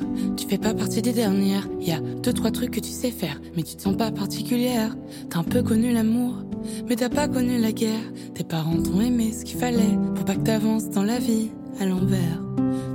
[0.55, 1.67] fais pas partie des dernières.
[1.81, 4.95] Y a deux trois trucs que tu sais faire, mais tu te sens pas particulière.
[5.29, 6.43] T'as un peu connu l'amour,
[6.87, 8.13] mais t'as pas connu la guerre.
[8.33, 11.51] Tes parents t'ont aimé ce qu'il fallait pour pas que t'avances dans la vie
[11.81, 12.41] à l'envers.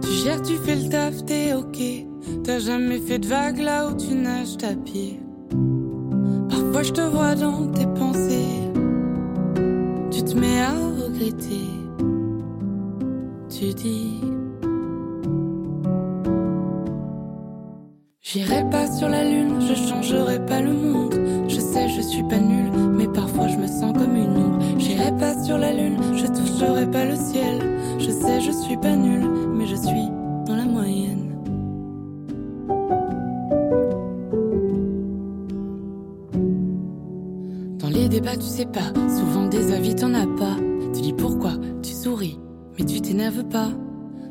[0.03, 2.07] Tu gères, tu fais le taf, t'es ok.
[2.45, 5.21] T'as jamais fait de vague là où tu nages ta pied.
[6.49, 8.71] Parfois je te vois dans tes pensées.
[10.11, 11.67] Tu te mets à regretter.
[13.51, 14.40] Tu dis.
[18.33, 21.17] J'irai pas sur la lune, je changerai pas le monde.
[21.49, 24.65] Je sais, je suis pas nulle, mais parfois je me sens comme une ombre.
[24.79, 27.59] J'irai pas sur la lune, je toucherai pas le ciel.
[27.99, 30.07] Je sais, je suis pas nulle, mais je suis
[30.47, 31.35] dans la moyenne.
[37.81, 40.57] Dans les débats, tu sais pas, souvent des avis t'en as pas.
[40.95, 42.39] Tu dis pourquoi, tu souris,
[42.79, 43.71] mais tu t'énerves pas.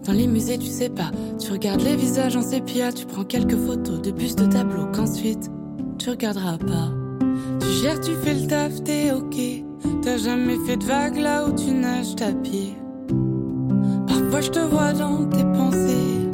[0.09, 3.55] Dans les musées, tu sais pas, tu regardes les visages en sépia, tu prends quelques
[3.55, 5.51] photos de bustes de tableaux qu'ensuite
[5.99, 6.89] tu regarderas pas.
[7.59, 9.37] Tu gères, tu fais le taf, t'es ok.
[10.01, 12.73] T'as jamais fait de vague là où tu nages ta pied.
[14.07, 16.27] Parfois je te vois dans tes pensées.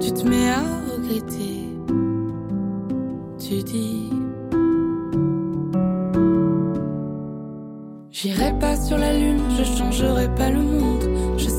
[0.00, 0.62] Tu te mets à
[0.94, 1.68] regretter.
[3.38, 4.08] Tu dis.
[8.10, 11.09] J'irai pas sur la lune, je changerai pas le monde.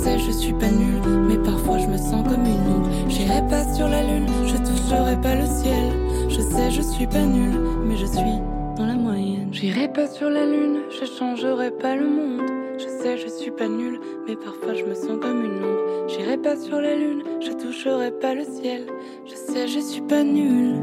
[0.01, 2.89] Je sais, je suis pas nulle, mais parfois je me sens comme une ombre.
[3.07, 5.93] J'irai pas sur la lune, je toucherai pas le ciel.
[6.27, 8.39] Je sais, je suis pas nulle, mais je suis
[8.75, 9.49] dans la moyenne.
[9.51, 12.41] J'irai pas sur la lune, je changerai pas le monde.
[12.79, 16.07] Je sais, je suis pas nulle, mais parfois je me sens comme une ombre.
[16.07, 18.87] J'irai pas sur la lune, je toucherai pas le ciel.
[19.27, 20.81] Je sais, je suis pas nulle.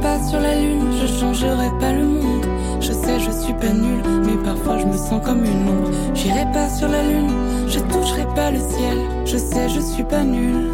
[0.00, 2.46] Pas sur la lune, je changerai pas le monde.
[2.80, 5.90] Je sais, je suis pas nulle, mais parfois je me sens comme une ombre.
[6.14, 8.98] J'irai pas sur la lune, je toucherai pas le ciel.
[9.26, 10.70] Je sais, je suis pas nulle.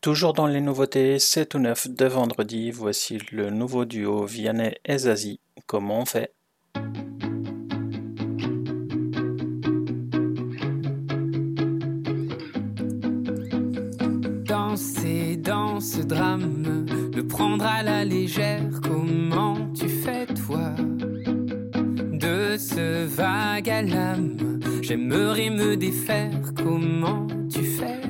[0.00, 2.72] Toujours dans les nouveautés, c'est tout neuf de vendredi.
[2.72, 5.40] Voici le nouveau duo Vianney et Zazie.
[5.66, 6.32] Comment on fait?
[14.80, 20.70] Danser dans ce drame, le prendre à la légère, comment tu fais toi?
[22.14, 24.38] De ce vague à l'âme,
[24.80, 28.00] j'aimerais me défaire, comment tu fais?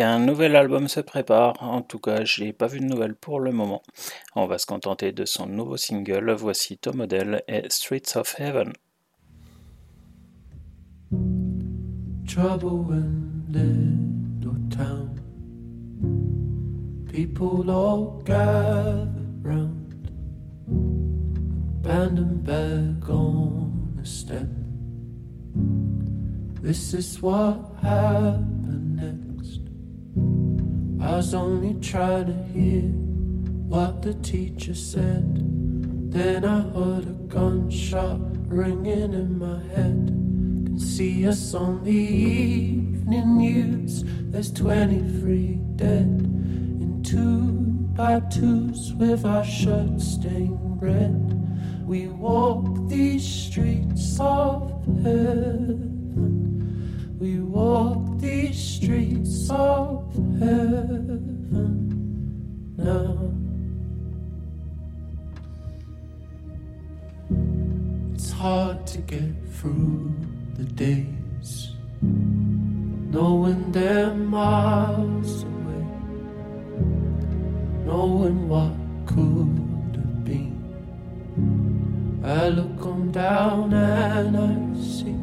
[0.00, 3.52] Qu'un nouvel album se prépare En tout cas, j'ai pas vu de nouvelles pour le
[3.52, 3.82] moment.
[4.34, 6.32] On va se contenter de son nouveau single.
[6.32, 8.72] Voici Tom Model et Streets of Heaven.
[12.26, 15.10] trouble in little town.
[17.12, 19.10] People all gather
[19.42, 20.10] round,
[21.84, 24.48] abandoned bag on a step.
[26.62, 27.58] This is what.
[27.82, 28.59] I
[31.20, 32.80] was only trying to hear
[33.68, 35.36] what the teacher said.
[36.10, 40.06] Then I heard a gunshot ringing in my head
[40.64, 44.02] Can see us on the evening news.
[44.30, 47.50] There's 23 dead in two
[47.94, 51.86] by twos with our shirts stained red.
[51.86, 54.70] We walk these streets of
[55.04, 55.89] heaven.
[57.50, 60.04] Walk these streets of
[60.38, 61.26] heaven
[62.76, 63.32] now.
[68.14, 70.14] It's hard to get through
[70.54, 75.84] the days, knowing they're miles away,
[77.84, 80.54] knowing what could have been.
[82.24, 85.19] I look on down and I see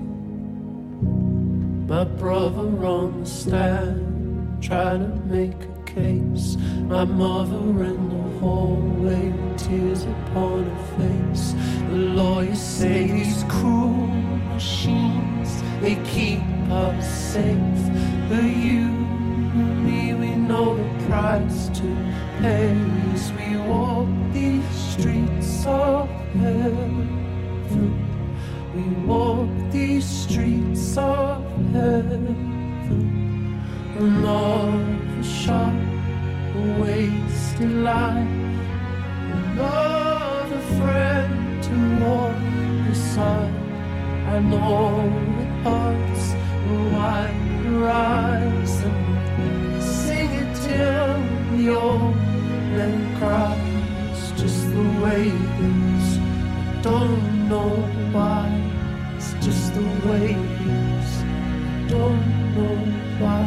[1.88, 6.58] my brother on the stand, trying to make a case.
[6.82, 11.54] My mother in the hallway, tears upon her face.
[11.90, 14.08] The lawyers say these cruel
[14.54, 17.82] machines, they keep us safe.
[18.28, 18.84] But you
[19.62, 21.88] and me, we know the price to
[22.42, 22.76] pay
[23.14, 27.08] as we walk these streets of heaven.
[28.76, 30.67] We walk these streets
[30.98, 31.44] of
[31.74, 32.24] heaven.
[34.00, 35.74] Another shot,
[36.56, 38.28] a wasted life.
[39.40, 43.54] Another friend to walk beside.
[44.28, 45.02] I know
[45.42, 46.26] it hurts
[46.92, 47.32] why
[47.64, 52.16] your eyes and sing it till the old
[52.76, 56.18] man cries just the way it is.
[56.18, 57.70] I don't know
[58.12, 58.48] why,
[59.16, 60.87] it's just the way it is.
[61.88, 62.76] I don't know
[63.18, 63.44] why,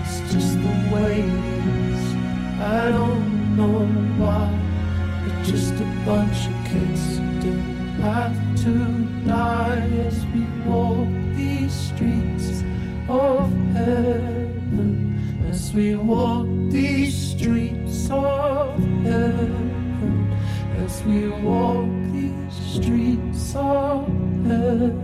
[0.00, 2.14] it's just the way it is.
[2.60, 3.86] I don't know
[4.22, 4.46] why,
[5.26, 8.72] it's just a bunch of kids who didn't have to
[9.26, 12.62] die as we walk these streets
[13.08, 15.18] of heaven.
[15.50, 20.38] As we walk these streets of heaven.
[20.84, 24.06] As we walk these streets of
[24.46, 25.02] heaven.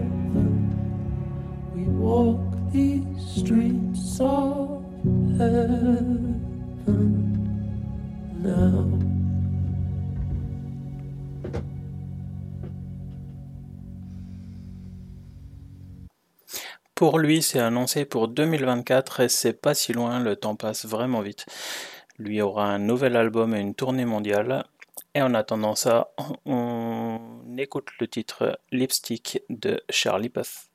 [1.74, 2.51] We walk
[16.94, 21.20] Pour lui, c'est annoncé pour 2024 et c'est pas si loin, le temps passe vraiment
[21.20, 21.44] vite.
[22.18, 24.64] Lui aura un nouvel album et une tournée mondiale.
[25.14, 26.12] Et en attendant ça,
[26.46, 27.18] on
[27.58, 30.71] écoute le titre Lipstick de Charlie Puth.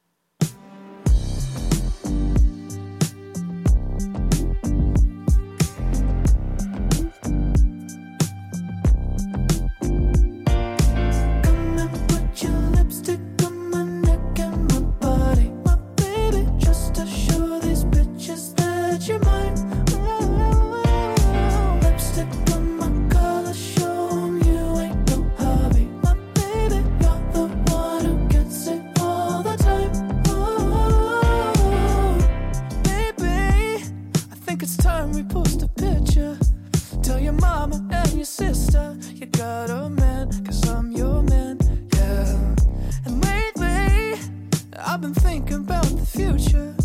[38.27, 41.57] Sister you got a man, cause I'm your man,
[41.95, 42.55] yeah.
[43.05, 44.19] And lately,
[44.77, 46.75] I've been thinking about the future.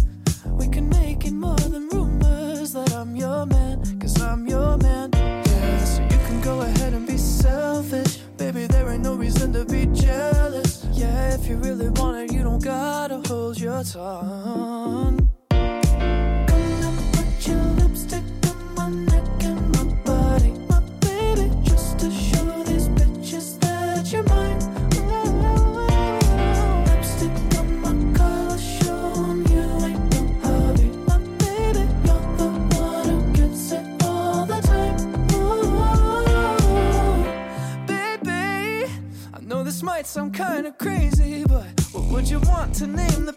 [0.47, 5.10] We can make it more than rumors that I'm your man, cause I'm your man,
[5.14, 5.85] yeah.
[5.85, 8.19] So you can go ahead and be selfish.
[8.36, 10.86] Baby, there ain't no reason to be jealous.
[10.93, 14.31] Yeah, if you really want it, you don't gotta hold your tongue.
[40.12, 43.31] Sound kind of crazy, but what would you want to name the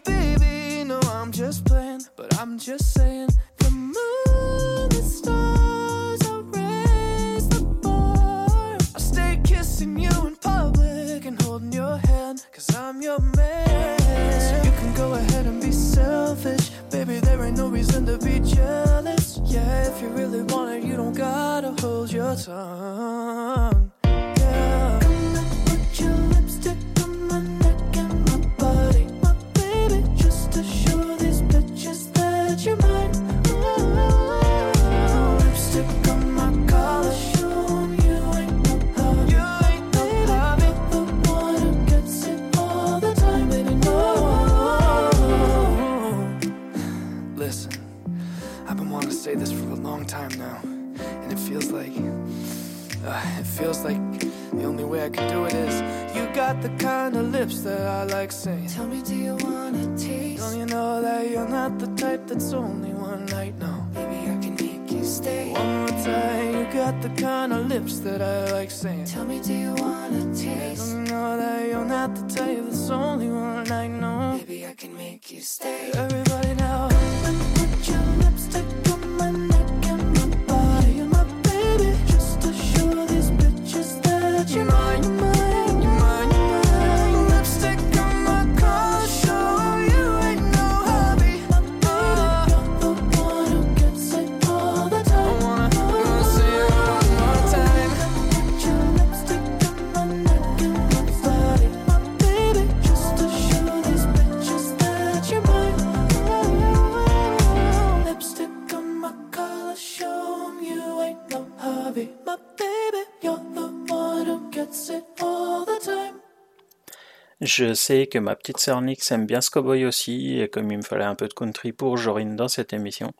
[117.56, 120.76] je sais que ma petite sœur Nix aime bien ce cowboy aussi, et comme il
[120.76, 123.12] me fallait un peu de country pour Jorine dans cette émission,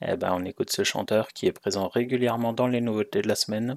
[0.00, 3.34] eh ben on écoute ce chanteur qui est présent régulièrement dans les nouveautés de la
[3.34, 3.76] semaine.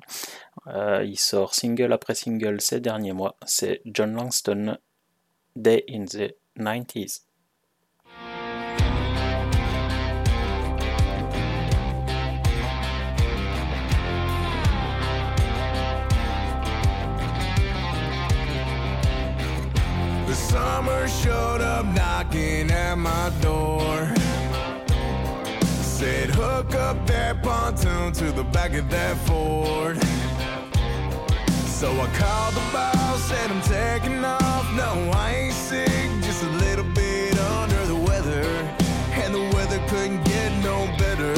[0.67, 3.37] Euh, il sort single après single ces derniers mois.
[3.45, 4.77] C'est John Langston,
[5.55, 7.21] Day in the 90s.
[20.33, 24.11] The summer showed up knocking at my door.
[25.83, 30.01] Said, hook up that pontoon to the back of that Ford.
[31.67, 34.65] So I called the boss, said I'm taking off.
[34.73, 38.43] No, I ain't sick, just a little bit under the weather.
[39.21, 41.35] And the weather couldn't get no better.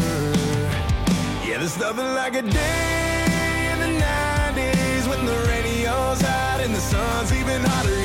[1.46, 6.80] Yeah, there's nothing like a day in the 90s when the radio's out and the
[6.80, 8.05] sun's even hotter.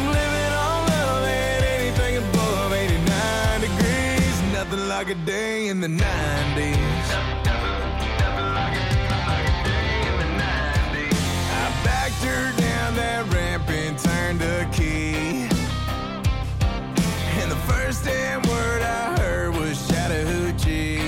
[0.00, 4.42] I'm living on love and anything above 89 degrees.
[4.52, 6.00] Nothing like a day in the 90s.
[8.18, 11.20] Nothing like a day in the '90s.
[11.52, 15.48] I backed her down that ramp and turned a key.
[17.40, 20.98] And the first damn word I heard was Chattahoochee.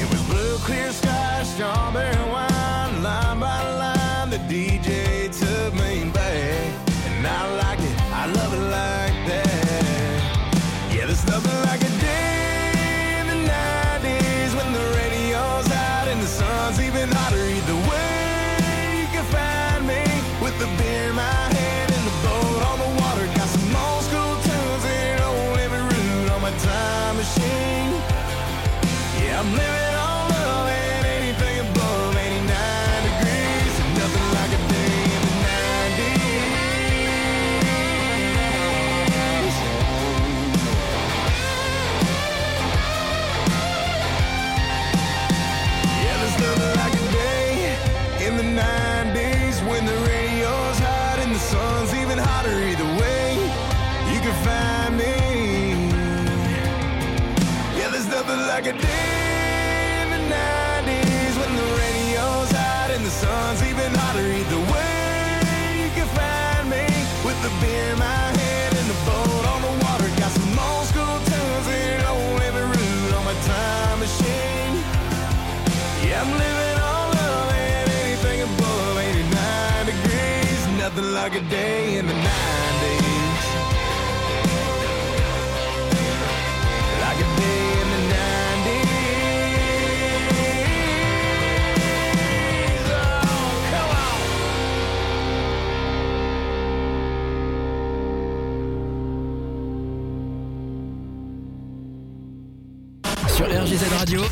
[0.00, 2.33] It was blue, clear sky, strawberry.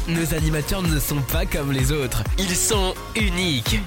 [0.09, 2.23] Nos animateurs ne sont pas comme les autres.
[2.39, 3.81] Ils sont uniques.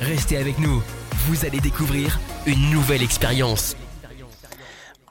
[0.00, 0.82] Restez avec nous.
[1.26, 3.74] Vous allez découvrir une nouvelle expérience.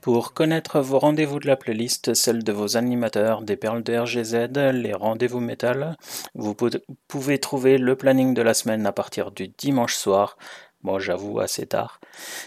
[0.02, 4.50] Pour connaître vos rendez-vous de la playlist, celle de vos animateurs des perles de RGZ,
[4.74, 5.98] les rendez-vous métal,
[6.36, 6.70] vous pou-
[7.08, 10.38] pouvez trouver le planning de la semaine à partir du dimanche soir,
[10.84, 12.00] bon j'avoue assez tard,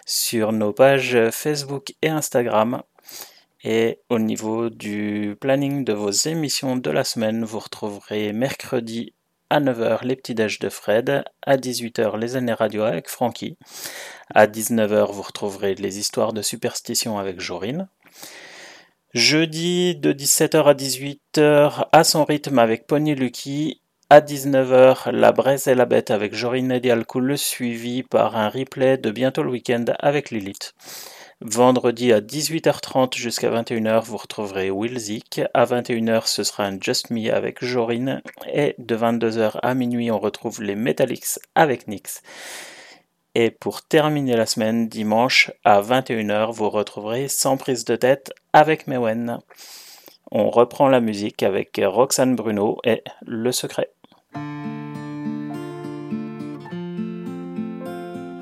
[0.07, 2.83] sur nos pages Facebook et Instagram.
[3.65, 9.15] Et au niveau du planning de vos émissions de la semaine, vous retrouverez mercredi
[9.51, 13.59] à 9h les petits déj de Fred, à 18h les années radio avec Francky,
[14.35, 17.89] à 19h vous retrouverez les histoires de superstition avec Jorine.
[19.15, 23.83] Jeudi de 17h à 18h à son rythme avec Pony Lucky.
[24.09, 28.97] À 19h, La Braise et la Bête avec Jorine et Dialcool, suivi par un replay
[28.99, 30.75] de Bientôt le week-end avec Lilith.
[31.45, 35.41] Vendredi à 18h30 jusqu'à 21h, vous retrouverez Will Zik.
[35.55, 38.23] À 21h, ce sera un Just Me avec Jorine.
[38.53, 42.23] Et de 22h à minuit, on retrouve les Metallics avec Nyx.
[43.35, 48.87] Et pour terminer la semaine, dimanche à 21h, vous retrouverez Sans prise de tête avec
[48.87, 49.41] Mewen.
[50.31, 53.91] On reprend la musique avec Roxane Bruno et Le Secret.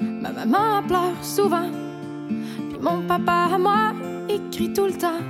[0.01, 1.71] Ma maman pleure souvent,
[2.81, 3.93] mon papa à moi
[4.29, 5.21] écrit tout le temps.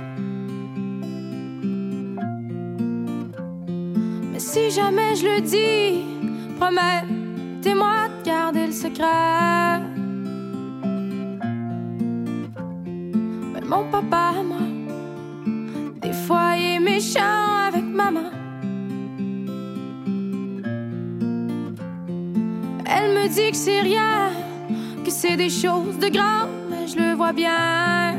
[4.31, 6.05] Mais si jamais je le dis,
[6.59, 9.81] promettez-moi de garder le secret.
[13.53, 14.65] Mais mon papa à moi,
[16.01, 18.29] des fois il est méchant avec maman.
[22.85, 24.31] Elle me dit que c'est rien,
[25.03, 26.47] que c'est des choses de grand,
[26.91, 28.15] je le vois bien.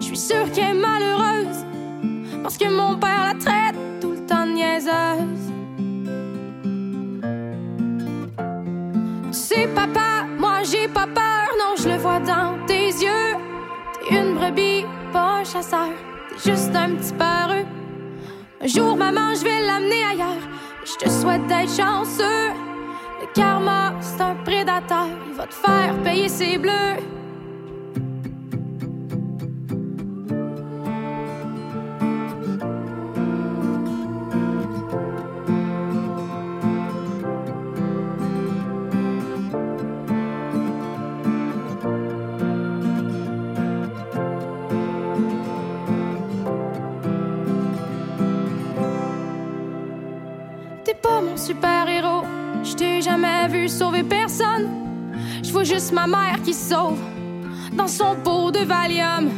[0.00, 1.64] Je suis sûre qu'elle est malheureuse,
[2.42, 5.44] parce que mon père la traite tout le temps de niaiseuse.
[9.26, 13.34] Tu sais, papa, moi j'ai pas peur, non, je le vois dans tes yeux.
[14.08, 15.90] T'es une brebis, pas un chasseur,
[16.30, 17.66] t'es juste un petit peureux.
[18.62, 20.48] Un jour, maman, je vais l'amener ailleurs.
[20.84, 22.73] Je te souhaite d'être chanceux.
[23.34, 25.08] Karma, c'est un prédateur.
[25.28, 27.13] Il va te faire payer ses bleus.
[55.64, 56.98] Juste ma mère qui sauve
[57.72, 59.30] dans son pot de Valium.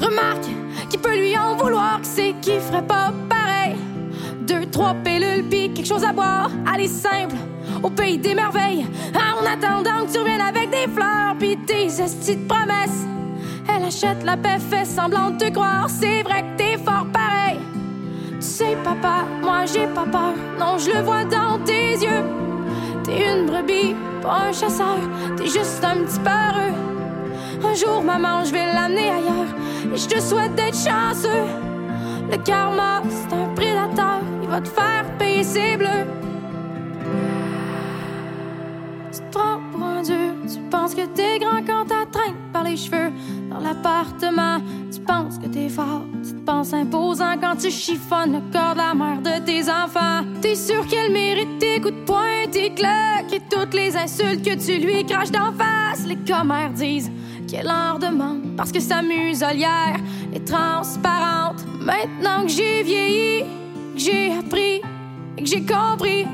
[0.00, 0.48] Remarque
[0.88, 3.76] qui peut lui en vouloir, que c'est qui ferait pas pareil.
[4.46, 6.50] Deux, trois pilules, quelque chose à boire.
[6.72, 7.36] Allez, simple,
[7.82, 8.86] au pays des merveilles.
[9.14, 13.04] En attendant que tu reviennes avec des fleurs, pis des estis de promesses.
[13.68, 15.90] Elle achète la paix, fait semblant de te croire.
[15.90, 17.58] C'est vrai que t'es fort pareil.
[18.36, 20.32] Tu sais, papa, moi j'ai pas peur.
[20.58, 22.24] Non, je le vois dans tes yeux.
[23.04, 24.98] T'es une brebis, pas un chasseur.
[25.36, 26.74] T'es juste un petit peureux.
[27.64, 29.52] Un jour, maman, je vais l'amener ailleurs.
[29.92, 31.46] Et je te souhaite d'être chanceux.
[32.30, 34.20] Le karma, c'est un prédateur.
[34.42, 36.06] Il va te faire payer ses bleus.
[40.72, 43.12] Penses que t'es grand quand t'attraines par les cheveux
[43.50, 44.56] dans l'appartement.
[44.90, 46.04] Tu penses que t'es fort.
[46.24, 50.24] Tu te penses imposant quand tu chiffonnes le corps de la mère de tes enfants.
[50.40, 54.54] T'es sûr qu'elle mérite tes coups de poing, tes claques et toutes les insultes que
[54.54, 56.06] tu lui craches d'en face.
[56.06, 57.10] Les commères disent
[57.46, 59.98] qu'elle en demande parce que sa muselière
[60.34, 61.66] est transparente.
[61.80, 63.44] Maintenant que j'ai vieilli,
[63.94, 64.80] que j'ai appris
[65.36, 66.26] et que j'ai compris.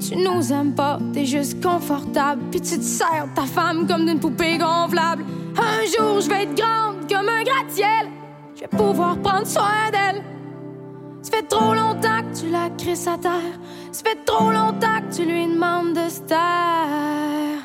[0.00, 2.42] Tu nous aimes pas, t'es juste confortable.
[2.50, 5.24] Puis tu te sers ta femme comme d'une poupée gonflable.
[5.58, 8.10] Un jour, je vais être grande comme un gratte-ciel.
[8.54, 10.22] Je vais pouvoir prendre soin d'elle.
[11.22, 13.58] Ça fait trop longtemps que tu la crisses à terre.
[13.90, 17.62] Ça fait trop longtemps que tu lui demandes de se taire.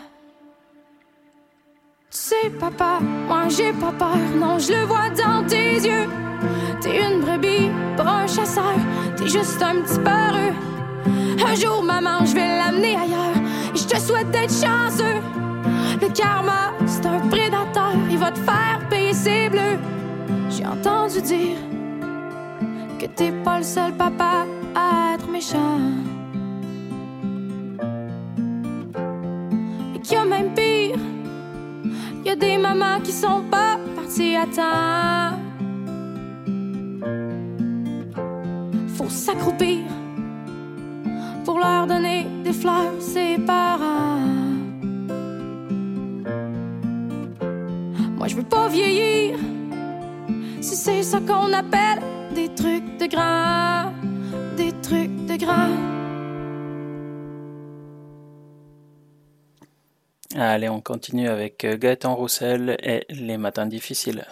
[2.10, 4.18] Tu sais, papa, moi j'ai pas peur.
[4.36, 6.10] Non, je le vois dans tes yeux.
[6.82, 8.76] T'es une brebis, pas un chasseur.
[9.16, 10.71] T'es juste un petit peureux.
[11.06, 13.36] Un jour, maman, je vais l'amener ailleurs.
[13.74, 15.22] Je te souhaite d'être chanceux.
[16.02, 17.94] Le karma, c'est un prédateur.
[18.10, 19.80] Il va te faire payer ses bleus.
[20.50, 21.58] J'ai entendu dire
[23.00, 24.46] que t'es pas le seul papa
[24.76, 25.80] à être méchant.
[29.96, 30.98] Et qu'il y a même pire.
[32.24, 35.38] Il y a des mamans qui sont pas parties à temps.
[39.12, 39.80] s'accroupir
[41.46, 44.20] pour leur donner des fleurs, ses parents.
[48.18, 49.38] Moi, je veux pas vieillir
[50.62, 52.02] si c'est ça qu'on appelle
[52.36, 53.92] des trucs de grands,
[54.58, 55.92] des trucs de grands.
[60.36, 64.26] Allez, on continue avec euh, Gaëtan Roussel et Les Matins Difficiles.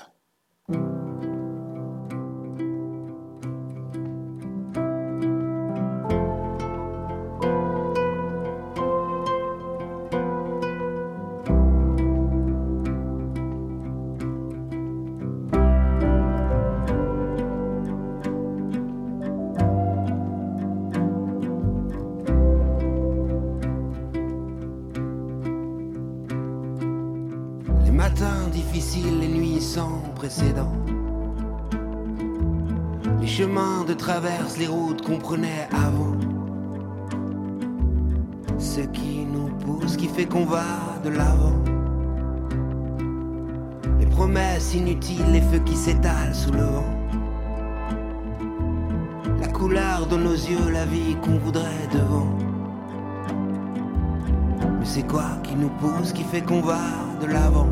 [55.69, 56.79] Nous pousse, qui fait qu'on va
[57.21, 57.67] de l'avant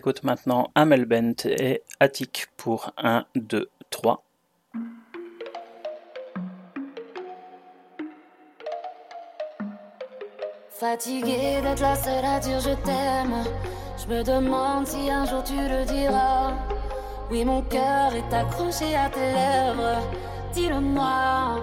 [0.00, 4.24] écoute maintenant Amel Bent et Attic pour 1, 2, 3.
[10.70, 13.44] Fatigué d'être la seule à dire je t'aime.
[13.98, 16.54] Je me demande si un jour tu le diras.
[17.30, 20.00] Oui, mon cœur est accroché à tes lèvres.
[20.54, 21.60] Dis-le-moi.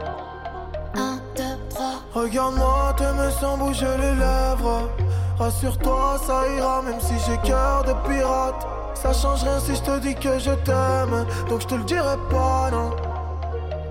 [0.94, 2.04] Un, deux, trois.
[2.14, 4.92] Regarde-moi, t'aimes sans bouger les lèvres.
[5.40, 8.66] Rassure-toi, ça ira, même si j'ai cœur de pirate.
[8.96, 11.26] Ça change rien si je te dis que je t'aime.
[11.50, 12.90] Donc je te le dirai pas, non.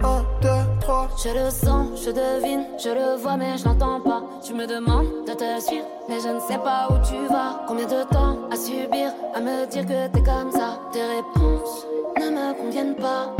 [0.03, 1.09] Un, deux, trois.
[1.23, 4.23] Je le sens, je devine, je le vois, mais je l'entends pas.
[4.45, 7.61] Tu me demandes de te suivre, mais je ne sais pas où tu vas.
[7.69, 10.81] Combien de temps à subir, à me dire que t'es comme ça?
[10.93, 11.87] Tes réponses
[12.19, 13.31] ne me conviennent pas.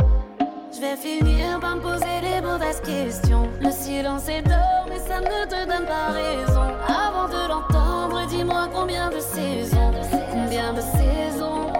[0.73, 3.49] Je vais finir par me poser les mauvaises questions.
[3.59, 6.67] Le silence est d'or, mais ça ne te donne pas raison.
[6.87, 7.86] Avant de l'entendre,
[8.29, 9.91] dis-moi combien de saisons,
[10.31, 11.71] combien de saisons.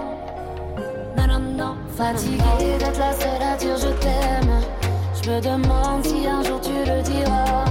[1.16, 4.60] Non, non, non, Fatiguée d'être la seule à dire je t'aime.
[5.22, 7.64] Je me demande si un jour tu le diras.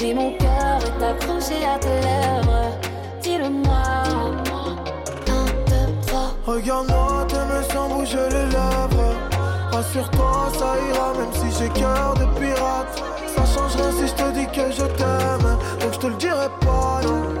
[0.00, 2.70] Mais mon cœur est accroché à tes lèvres.
[3.22, 3.82] Dis-le-moi.
[5.28, 6.32] Un, deux, trois.
[6.46, 9.14] Regarde-moi, t'aimes sans bouger les lèvres.
[9.72, 13.02] Rassure-toi, ça ira, même si j'ai cœur de pirate.
[13.26, 15.58] Ça change rien si je te dis que je t'aime.
[15.80, 17.39] Donc je te le dirai pas, non.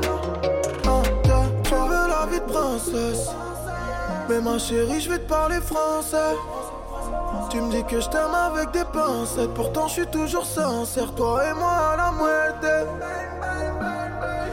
[4.28, 6.36] Mais ma chérie, je vais te parler français.
[7.50, 9.52] Tu me dis que je t'aime avec des pincettes.
[9.54, 11.12] Pourtant, je suis toujours sincère.
[11.14, 12.70] Toi et moi à la moitié.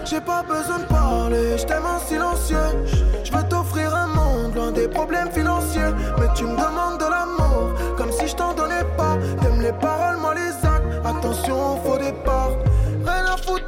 [0.05, 2.85] J'ai pas besoin de parler, je t'aime en silencieux.
[3.23, 5.93] Je veux t'offrir un monde loin des problèmes financiers.
[6.17, 9.17] Mais tu me demandes de l'amour, comme si je t'en donnais pas.
[9.41, 11.05] T'aimes les paroles, moi les actes.
[11.05, 12.51] Attention au faux départ.
[13.05, 13.65] Rien à foutre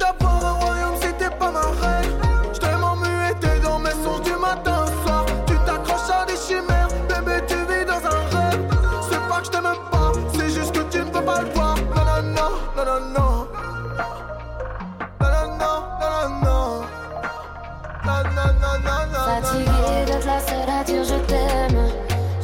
[20.86, 21.82] je t'aime.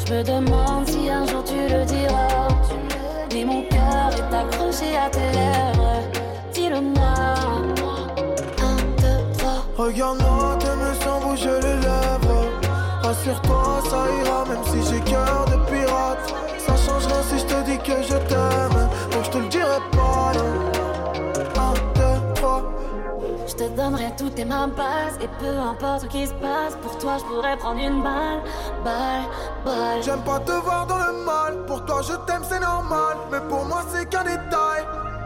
[0.04, 2.48] Je me demande si un jour tu le diras.
[3.32, 6.02] Mais mon cœur est accroché à tes lèvres.
[6.52, 7.14] Dis-le-moi.
[8.62, 9.64] Un, deux, trois.
[9.76, 12.46] Regarde-moi, t'aimes sans bouger les lèvres.
[13.02, 16.34] Rassure-toi, ça ira, même si j'ai cœur de pirate.
[16.58, 18.16] Ça change rien si je te dis que je
[24.36, 27.80] tes mains basses Et peu importe ce qui se passe Pour toi je pourrais prendre
[27.80, 28.40] une balle
[28.84, 29.24] Balle,
[29.64, 31.66] balle J'aime pas te voir dans le mal.
[31.66, 33.16] Pour toi, je t'aime, c'est normal.
[33.32, 34.82] Mais pour moi, c'est qu'un détail.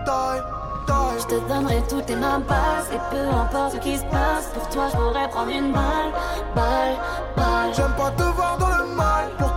[0.07, 0.43] Taille,
[0.87, 1.19] taille.
[1.19, 4.69] Je te donnerai toutes tes mains basses Et peu importe ce qui se passe Pour
[4.71, 6.13] toi je pourrais prendre une balle
[6.55, 6.97] Balle,
[7.37, 9.29] balle J'aime pas te voir dans le mal.
[9.39, 9.57] Pour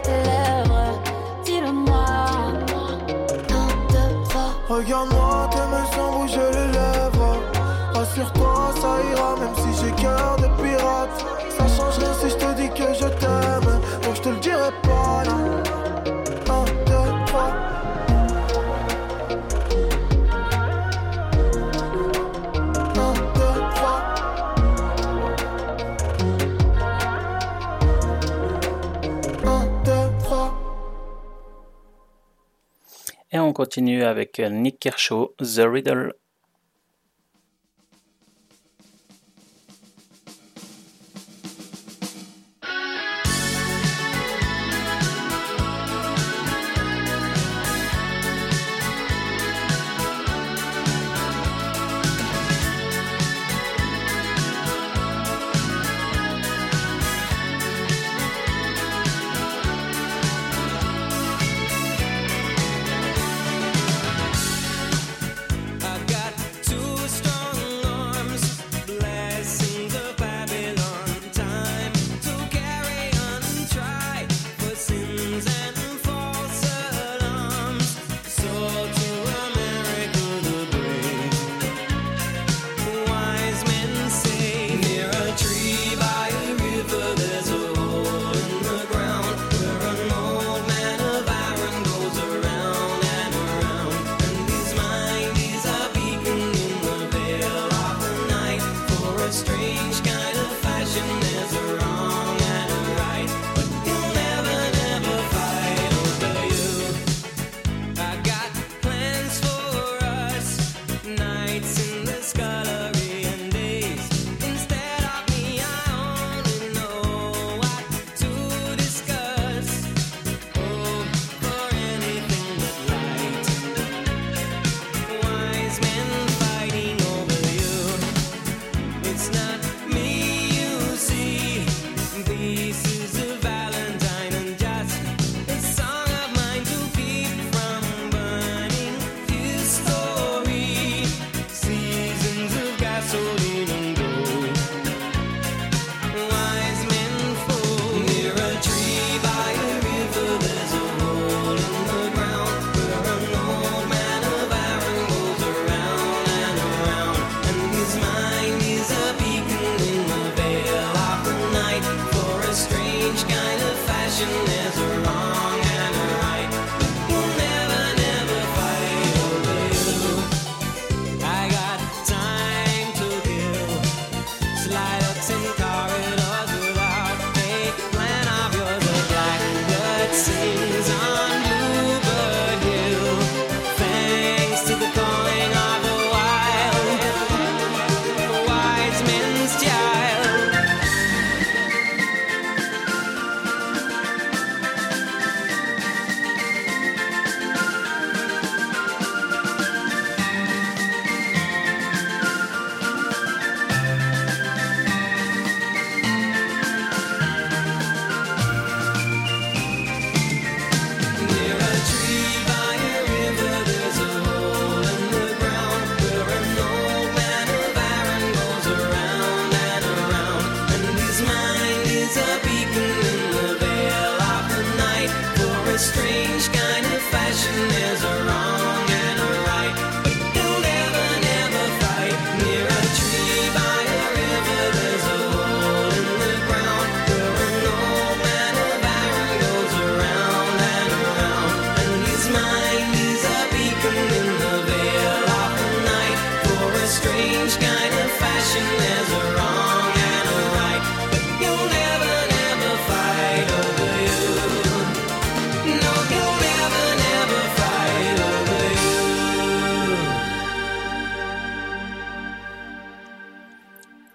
[0.00, 1.00] tes lèvres
[1.44, 2.04] Dis-le-moi
[4.68, 7.36] Regarde-moi, t'aimes sans bouger les lèvres.
[7.94, 11.24] Rassure-toi, ça ira, même si j'ai cœur de pirate.
[11.56, 13.57] Ça change rien si je te dis que je t'aime.
[33.30, 36.14] Et on continue avec Nick Kershaw, The Riddle.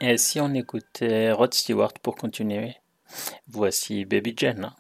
[0.02, 2.76] Et si on écoutait euh, Rod Stewart pour continuer
[3.48, 4.74] Voici Baby Jane.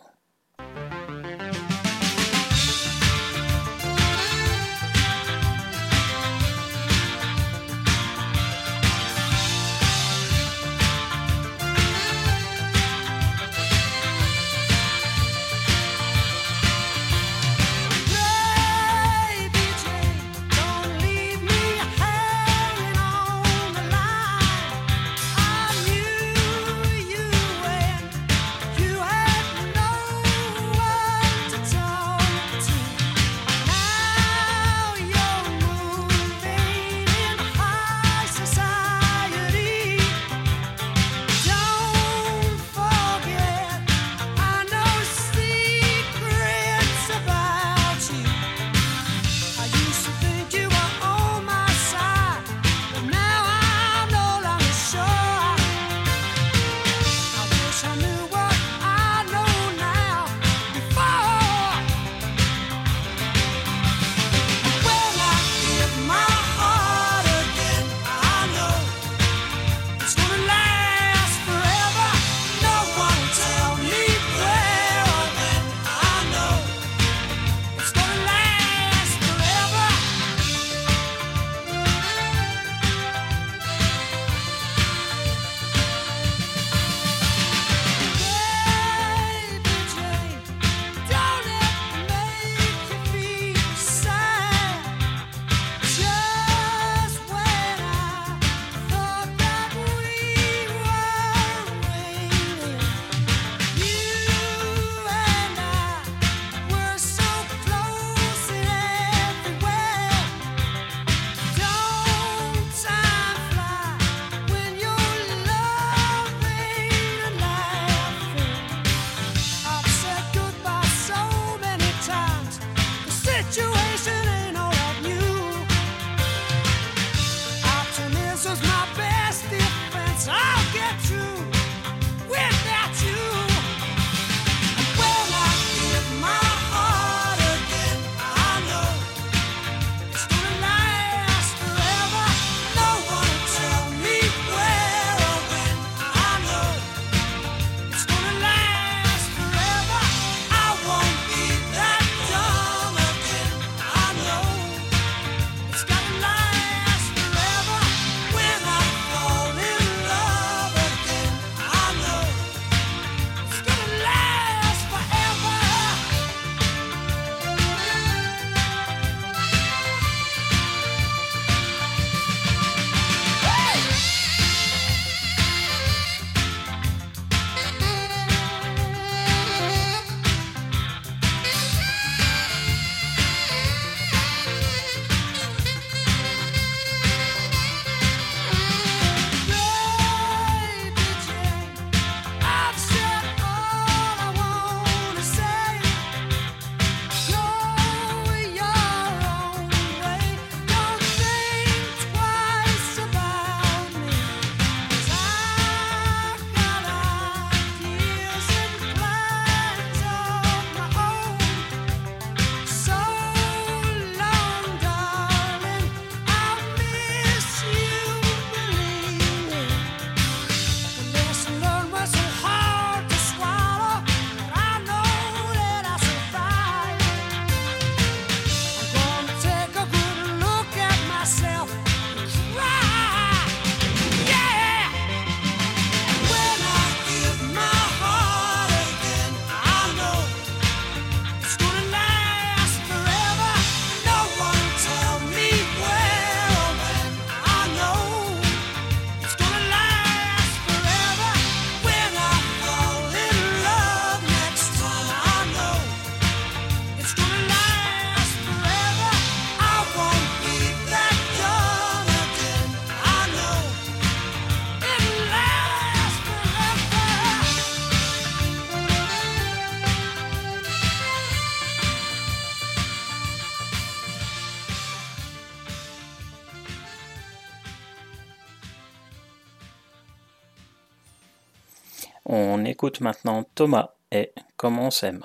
[282.84, 285.23] Écoute maintenant Thomas et Comment on s'aime.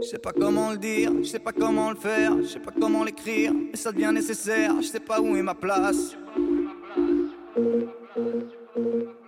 [0.00, 2.72] Je sais pas comment le dire, je sais pas comment le faire, je sais pas
[2.72, 6.16] comment l'écrire, mais ça devient nécessaire, je sais pas où est ma place.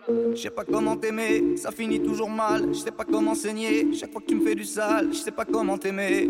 [0.08, 4.10] Je sais pas comment t'aimer, ça finit toujours mal, je sais pas comment saigner, chaque
[4.10, 6.28] fois que tu me fais du sale, je sais pas comment t'aimer.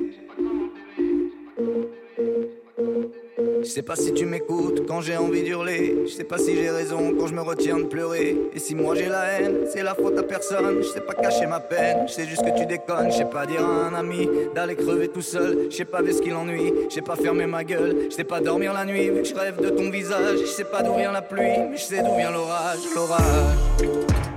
[3.63, 5.97] Je sais pas si tu m'écoutes quand j'ai envie d'hurler.
[6.07, 8.37] Je sais pas si j'ai raison quand je me retiens de pleurer.
[8.55, 10.83] Et si moi j'ai la haine, c'est la faute à personne.
[10.83, 13.11] Je sais pas cacher ma peine, je sais juste que tu déconnes.
[13.11, 15.69] Je sais pas dire à un ami d'aller crever tout seul.
[15.71, 18.07] Je sais pas ce qu'il ennuie, je sais pas fermer ma gueule.
[18.11, 20.41] Je sais pas dormir la nuit vu que je rêve de ton visage.
[20.41, 24.34] Je sais pas d'où vient la pluie, mais je sais d'où vient l'orage, l'orage.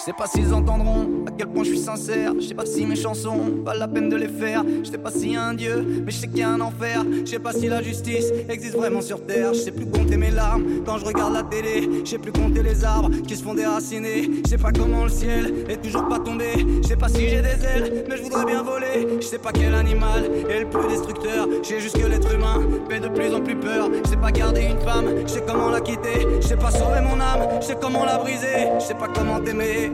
[0.00, 2.32] Je sais pas s'ils entendront à quel point je suis sincère.
[2.40, 4.64] Je sais pas si mes chansons valent la peine de les faire.
[4.82, 6.60] Je sais pas s'il y a un Dieu, mais je sais qu'il y a un
[6.62, 7.04] enfer.
[7.26, 9.52] Je sais pas si la justice existe vraiment sur terre.
[9.52, 11.86] Je sais plus compter mes larmes quand je regarde la télé.
[12.02, 14.30] Je sais plus compter les arbres qui se font déraciner.
[14.42, 16.46] Je sais pas comment le ciel est toujours pas tombé.
[16.82, 19.06] Je sais pas si j'ai des ailes, mais je voudrais bien voler.
[19.20, 21.46] Je sais pas quel animal est le plus destructeur.
[21.62, 22.58] Je sais juste que l'être humain
[22.88, 23.90] fait de plus en plus peur.
[24.02, 26.26] Je sais pas garder une femme, je sais comment la quitter.
[26.40, 28.70] Je sais pas sauver mon âme, je sais comment la briser.
[28.78, 29.90] Je sais pas comment t'aimer.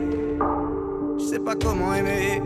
[1.27, 2.40] Sais pas comment aimer.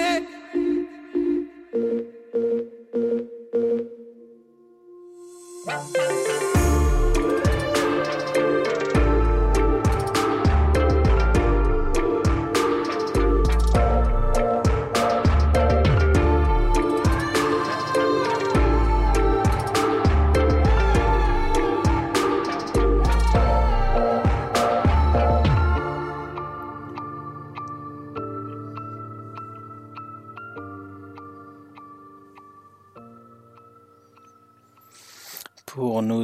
[0.00, 0.39] Comment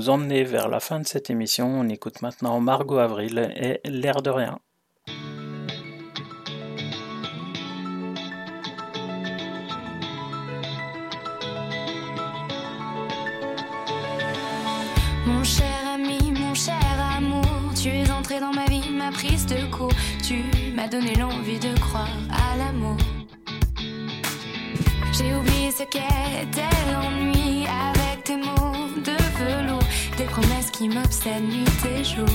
[0.09, 4.31] nous vers la fin de cette émission, on écoute maintenant Margot Avril et L'air de
[4.31, 4.61] rien.
[15.27, 16.77] Mon cher ami, mon cher
[17.17, 17.43] amour,
[17.75, 19.93] tu es entré dans ma vie, ma prise de cours.
[20.23, 22.97] Tu m'as donné l'envie de croire à l'amour.
[25.13, 27.67] J'ai oublié ce qu'était l'ennui
[30.77, 32.27] qui m'obsèdent nuit et jour.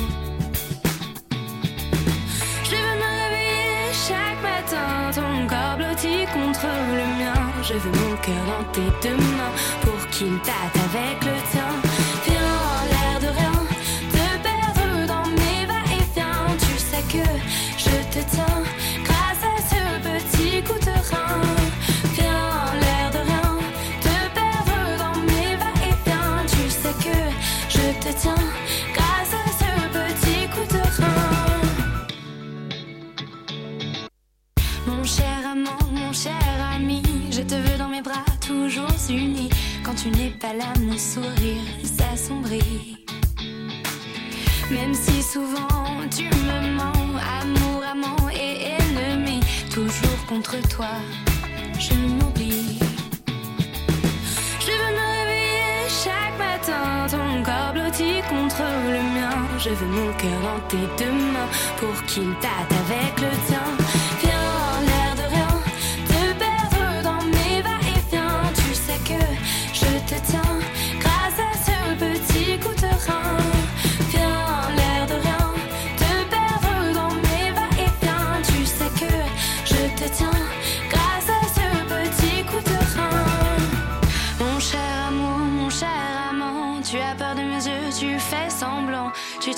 [2.64, 7.42] Je veux me réveiller chaque matin, ton corps blotti contre le mien.
[7.62, 11.72] Je veux mon cœur dans tes deux mains pour qu'il tâte avec le tien.
[12.26, 13.58] Viens, l'air de rien,
[14.12, 16.48] te perdre dans mes va-et-vient.
[16.58, 17.26] Tu sais que
[17.78, 18.61] je te tiens
[28.12, 28.36] je te tiens
[28.94, 31.62] grâce à ce petit coup de rein.
[34.88, 36.34] Mon cher amant, mon cher
[36.76, 37.02] ami,
[37.32, 39.50] je te veux dans mes bras toujours unis.
[39.84, 42.98] Quand tu n'es pas là, mon sourire s'assombrit.
[44.70, 45.68] Même si souvent
[46.16, 49.40] tu me mens, amour, amant et ennemi,
[49.70, 50.96] toujours contre toi,
[51.80, 52.31] je m'oublie.
[59.64, 61.12] Je veux mon cœur dans tes deux
[61.78, 63.61] pour qu'il batte avec le tien.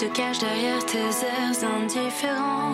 [0.03, 2.73] Te caches derrière tes airs indifférents.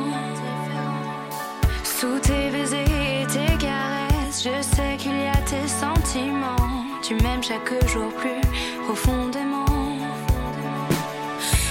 [1.84, 6.68] Sous tes baisers et tes caresses, je sais qu'il y a tes sentiments.
[7.02, 8.42] Tu m'aimes chaque jour plus
[8.86, 9.66] profondément.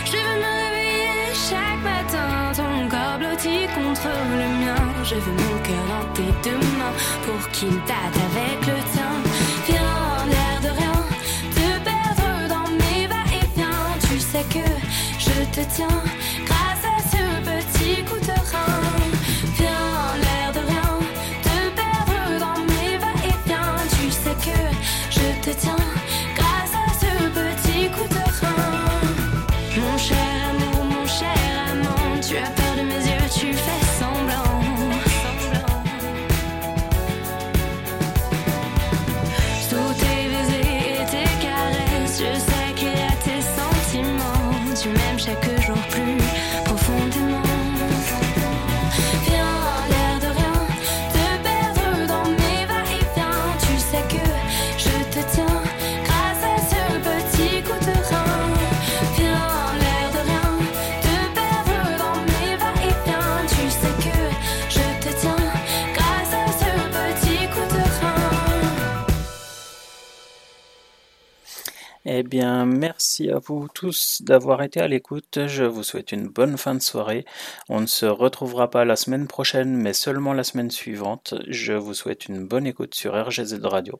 [0.04, 2.28] Je veux me réveiller chaque matin,
[2.58, 4.10] ton corps blotti contre
[4.42, 4.82] le mien.
[5.04, 8.77] Je veux mon cœur dans tes deux mains pour qu'il batte avec le
[15.64, 16.02] te tiens
[16.44, 18.82] grâce à ce petit coup de rein.
[19.56, 20.90] Viens, l'air de rien,
[21.42, 23.76] te perdre dans mes va-et-vient.
[23.98, 24.58] Tu sais que
[25.10, 25.87] je te tiens
[72.28, 75.46] bien, merci à vous tous d'avoir été à l'écoute.
[75.46, 77.24] Je vous souhaite une bonne fin de soirée.
[77.68, 81.34] On ne se retrouvera pas la semaine prochaine, mais seulement la semaine suivante.
[81.48, 83.98] Je vous souhaite une bonne écoute sur RGZ Radio.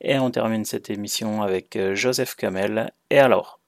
[0.00, 2.90] Et on termine cette émission avec euh, Joseph Kamel.
[3.10, 3.60] Et alors?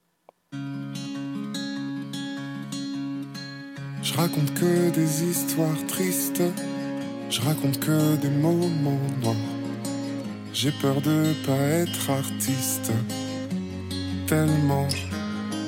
[4.03, 6.43] Je raconte que des histoires tristes,
[7.29, 9.37] je raconte que des moments noirs.
[10.55, 12.91] J'ai peur de pas être artiste,
[14.29, 14.87] tellement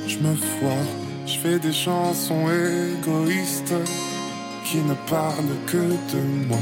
[0.06, 0.88] je me foire.
[1.26, 3.74] Je fais des chansons égoïstes
[4.64, 6.58] qui ne parlent que de moi.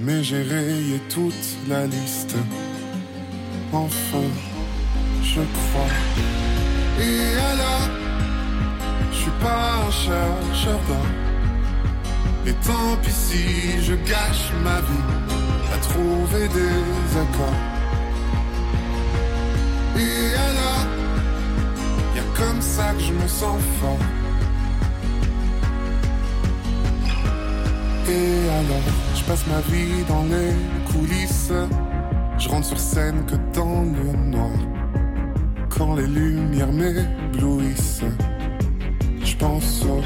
[0.00, 2.34] Mais j'ai rayé toute la liste.
[3.72, 4.28] Enfin,
[5.22, 5.94] je crois.
[7.00, 7.20] Et
[7.50, 7.88] alors
[9.12, 11.06] je suis pas un chercheur d'or.
[12.46, 15.08] Et tant pis si je gâche ma vie
[15.74, 17.73] à trouver des accords.
[19.96, 20.86] Et alors,
[22.16, 23.98] y comme ça que je me sens fort.
[28.08, 30.52] Et alors, je passe ma vie dans les
[30.92, 31.52] coulisses.
[32.38, 34.50] Je rentre sur scène que dans le noir.
[35.70, 38.04] Quand les lumières m'éblouissent.
[39.24, 40.00] Je pense au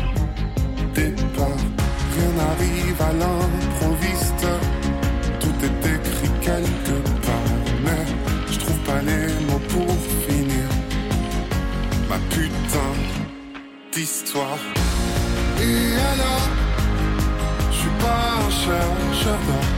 [0.95, 1.61] départ.
[2.15, 4.47] Rien n'arrive à l'improviste.
[5.41, 6.97] Tout est écrit quelque
[7.27, 7.53] part.
[7.85, 8.05] Mais
[8.51, 9.58] je trouve pas les mots.
[12.31, 12.95] Putain
[13.93, 14.59] d'histoire.
[15.61, 16.49] Et alors,
[17.71, 19.69] je suis pas un chercheur d'or.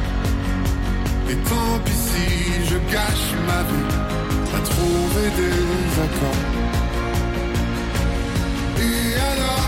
[1.30, 3.90] Et tant pis si je gâche ma vie
[4.56, 6.44] à trouver des accords.
[8.78, 9.66] Et alors,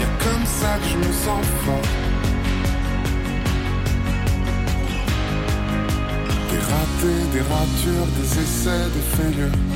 [0.00, 1.90] y comme ça que je me sens fort.
[6.50, 9.71] Des ratés, des ratures, des essais, des failures.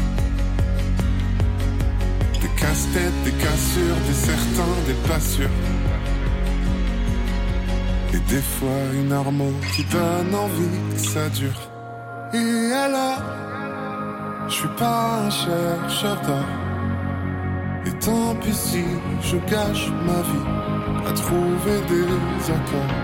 [2.57, 5.51] Des casse-têtes, des cassures, des certains, des pas sûrs.
[8.15, 11.61] Et des fois une harmonie qui donne envie ça dure.
[12.33, 13.21] Et alors,
[14.49, 16.49] je suis pas un chercheur d'or.
[17.87, 18.85] Et tant pis si
[19.23, 20.49] je gâche ma vie
[21.09, 22.95] à trouver des accords.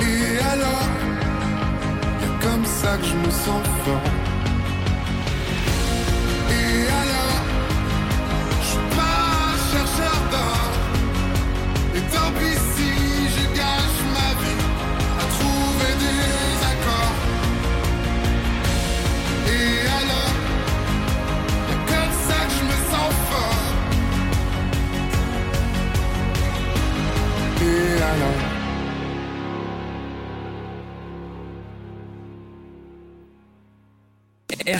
[0.00, 0.88] Et alors,
[2.20, 4.10] y a comme ça que je me sens fort.
[6.50, 7.13] Et alors,